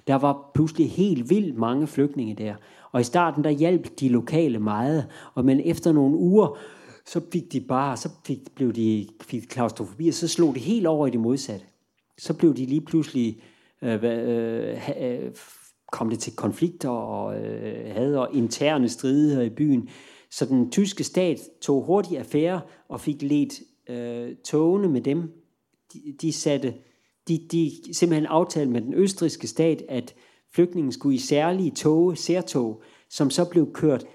[0.07, 2.55] Der var pludselig helt vildt mange flygtninge der.
[2.91, 6.57] Og i starten der hjalp de lokale meget, og men efter nogle uger,
[7.05, 10.87] så fik de bare, så fik, blev de fik klaustrofobi, og så slog det helt
[10.87, 11.65] over i det modsatte.
[12.17, 13.41] Så blev de lige pludselig,
[13.81, 15.31] øh, øh, øh,
[15.91, 19.89] kom det til konflikter og øh, havde og interne stridigheder i byen.
[20.31, 25.21] Så den tyske stat tog hurtigt affære og fik let øh, togene med dem.
[25.93, 26.73] De, de satte,
[27.27, 30.15] de, de simpelthen aftalte med den østriske stat, at
[30.53, 34.05] flygtningen skulle i særlige tog, særtog, som så blev kørt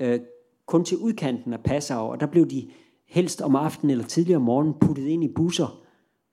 [0.00, 0.20] øh,
[0.66, 2.70] kun til udkanten af Passau, og der blev de
[3.08, 5.84] helst om aftenen eller tidligere om morgenen puttet ind i busser,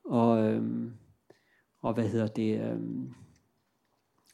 [0.05, 0.63] og, øh,
[1.81, 2.79] og hvad hedder det, øh,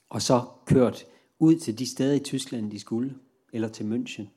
[0.09, 1.05] og så kørt
[1.39, 3.15] ud til de steder i Tyskland, de skulle,
[3.53, 4.36] eller til München.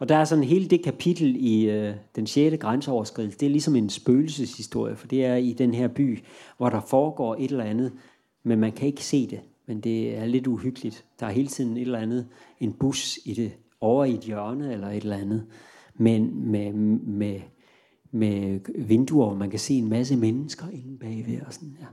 [0.00, 2.56] Og der er sådan hele det kapitel i øh, den 6.
[2.60, 6.18] grænseoverskridelse, det er ligesom en spøgelseshistorie, for det er i den her by,
[6.56, 7.92] hvor der foregår et eller andet,
[8.42, 11.04] men man kan ikke se det, men det er lidt uhyggeligt.
[11.20, 12.26] Der er hele tiden et eller andet,
[12.60, 15.46] en bus i det over i et hjørne eller et eller andet,
[15.94, 17.40] men med, med,
[18.10, 21.86] med vinduer, hvor man kan se en masse mennesker inde bagved og sådan, ja.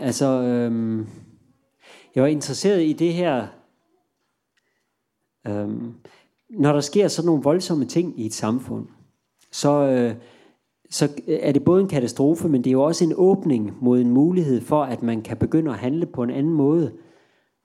[0.00, 1.06] Altså, øhm,
[2.14, 3.46] jeg var interesseret i det her,
[5.46, 5.94] øhm,
[6.50, 8.86] når der sker sådan nogle voldsomme ting i et samfund,
[9.52, 10.14] så, øh,
[10.90, 14.10] så er det både en katastrofe, men det er jo også en åbning mod en
[14.10, 16.92] mulighed for, at man kan begynde at handle på en anden måde.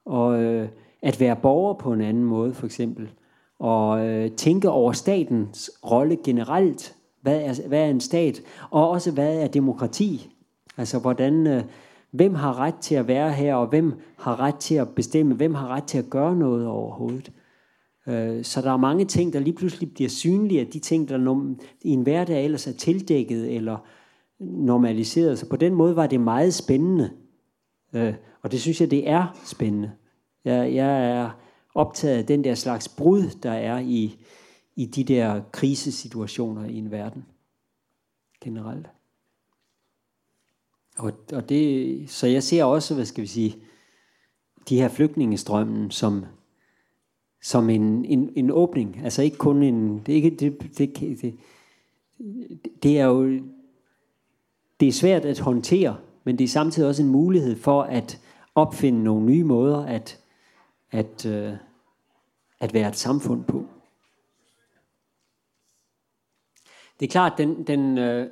[0.06, 0.70] Og øh,
[1.02, 3.10] at være borger på en anden måde, for eksempel.
[3.60, 6.96] Og øh, tænke over statens rolle generelt.
[7.22, 8.42] Hvad er, hvad er en stat?
[8.70, 10.30] Og også, hvad er demokrati?
[10.78, 11.64] Altså, hvordan, øh,
[12.12, 15.36] hvem har ret til at være her, og hvem har ret til at bestemme?
[15.36, 17.32] Hvem har ret til at gøre noget overhovedet?
[18.08, 21.56] Øh, så der er mange ting, der lige pludselig bliver synlige, af de ting, der
[21.82, 23.78] i en hverdag ellers er tildækket eller
[24.40, 25.40] normaliseret.
[25.40, 27.12] Så på den måde var det meget spændende.
[27.94, 29.92] Øh, og det synes jeg, det er spændende.
[30.46, 31.30] Jeg, jeg er
[31.76, 34.18] optaget af den der slags brud, der er i,
[34.76, 37.26] i de der krisesituationer i en verden
[38.42, 38.88] generelt.
[40.98, 43.56] Og, og det, så jeg ser også, hvad skal vi sige,
[44.70, 46.26] de her flygtningestrømmen som,
[47.42, 49.02] som en, en, en åbning.
[49.04, 50.00] Altså ikke kun en...
[50.06, 51.38] Det, ikke, det, det, det,
[52.84, 53.40] det er jo...
[54.80, 58.22] Det er svært at håndtere, men det er samtidig også en mulighed for at
[58.56, 60.20] opfinde nogle nye måder at
[60.92, 61.54] at, øh,
[62.60, 63.66] at være et samfund på.
[67.00, 68.30] Det er klart, den, den, øh,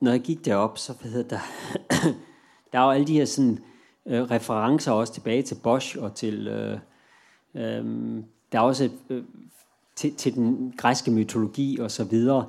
[0.00, 1.40] når jeg gik derop, så hvad hedder der,
[2.72, 3.58] der er jo alle de her sådan,
[4.06, 6.78] øh, referencer også tilbage til Bosch og til, øh,
[7.54, 9.22] Øhm, der er også øh,
[9.96, 12.46] til, til den græske mytologi og så videre,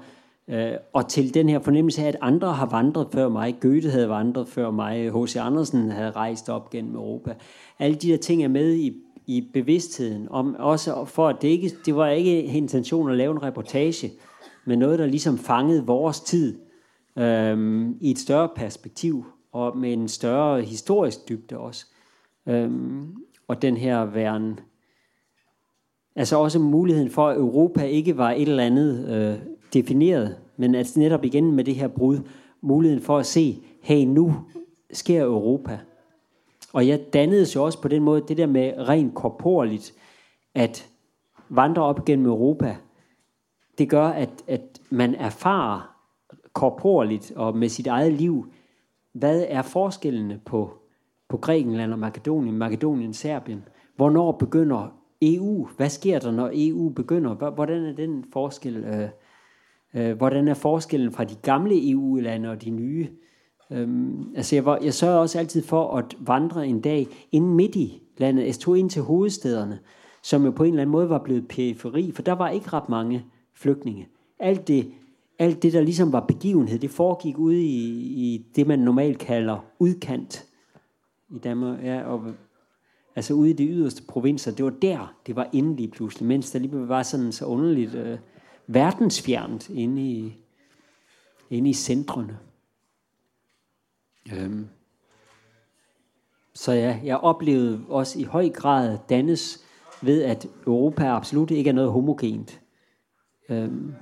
[0.48, 4.10] øh, og til den her fornemmelse af, at andre har vandret før mig, Goethe havde
[4.10, 5.36] vandret før mig, H.C.
[5.36, 7.36] Andersen havde rejst op gennem Europa.
[7.80, 8.94] Alle de der ting er med i,
[9.28, 13.44] i bevidstheden, om også for at det ikke, det var ikke intention at lave en
[13.44, 14.12] reportage,
[14.66, 16.60] men noget, der ligesom fangede vores tid
[17.18, 21.86] øhm, i et større perspektiv, og med en større historisk dybde også.
[22.48, 23.16] Øhm,
[23.48, 24.60] og den her væren,
[26.16, 29.40] altså også muligheden for, at Europa ikke var et eller andet øh,
[29.74, 32.20] defineret, men at netop igen med det her brud,
[32.62, 34.36] muligheden for at se, hey, nu
[34.92, 35.80] sker Europa.
[36.74, 39.94] Og jeg dannede jo også på den måde, det der med rent korporligt,
[40.56, 40.90] at
[41.50, 42.78] vandre op gennem Europa,
[43.78, 45.96] det gør, at, at man erfarer
[46.54, 48.46] korporligt og med sit eget liv,
[49.14, 50.74] hvad er forskellene på,
[51.30, 53.64] på Grækenland og Makedonien, Makedonien, Serbien?
[53.96, 54.94] Hvornår begynder
[55.24, 55.68] EU?
[55.78, 57.52] Hvad sker der, når EU begynder?
[57.52, 58.78] Hvordan er den forskel?
[58.78, 59.10] Øh,
[59.94, 63.08] øh, hvordan er forskellen fra de gamle EU-lande og de nye?
[63.72, 67.76] Øhm, altså jeg, var, jeg sørger også altid for at vandre en dag ind midt
[67.76, 68.46] i landet.
[68.46, 69.80] Jeg tog ind til hovedstederne,
[70.24, 72.90] som jo på en eller anden måde var blevet periferi, for der var ikke ret
[72.90, 74.08] mange flygtninge.
[74.40, 74.92] Alt det
[75.40, 77.88] alt det, der ligesom var begivenhed, det foregik ude i,
[78.26, 80.46] i det, man normalt kalder udkant
[81.36, 81.84] i Danmark.
[81.84, 82.22] Ja, og,
[83.16, 86.52] altså ude i de yderste provinser, det var der, det var inde lige pludselig, mens
[86.52, 88.18] der lige var sådan så underligt øh,
[88.68, 90.38] verdensfjernt inde i,
[91.50, 92.40] inde i centrene.
[94.34, 94.68] Øhm.
[96.54, 99.64] Så ja, jeg oplevede også i høj grad dannes
[100.02, 102.62] ved, at Europa absolut ikke er noget homogent.
[103.50, 103.94] Øhm.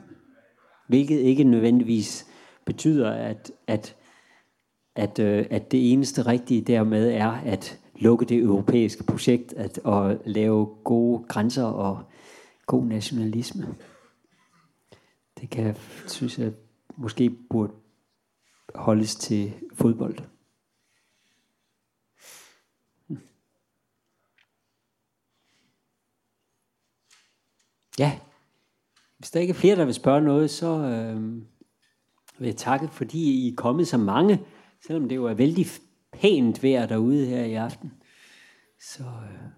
[0.88, 2.28] Hvilket ikke nødvendigvis
[2.66, 3.96] betyder, at, at,
[4.96, 10.22] at, øh, at det eneste rigtige dermed er at lukke det europæiske projekt at, at
[10.26, 12.04] lave gode grænser og
[12.66, 13.76] god nationalisme.
[15.40, 15.76] Det kan jeg
[16.08, 16.54] synes, at
[16.96, 17.74] måske burde
[18.76, 20.18] holdes til fodbold.
[28.00, 28.20] Ja,
[29.18, 31.42] hvis der ikke er flere, der vil spørge noget, så øh,
[32.40, 34.46] vil jeg takke, fordi I er kommet så mange,
[34.86, 35.68] selvom det jo er vældig
[36.12, 37.94] pænt vejr derude her i aften.
[38.80, 39.50] Så øh,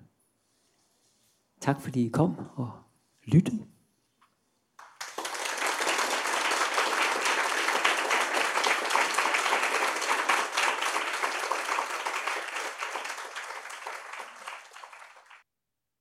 [1.61, 2.71] tak fordi I kom og
[3.25, 3.72] lyttede.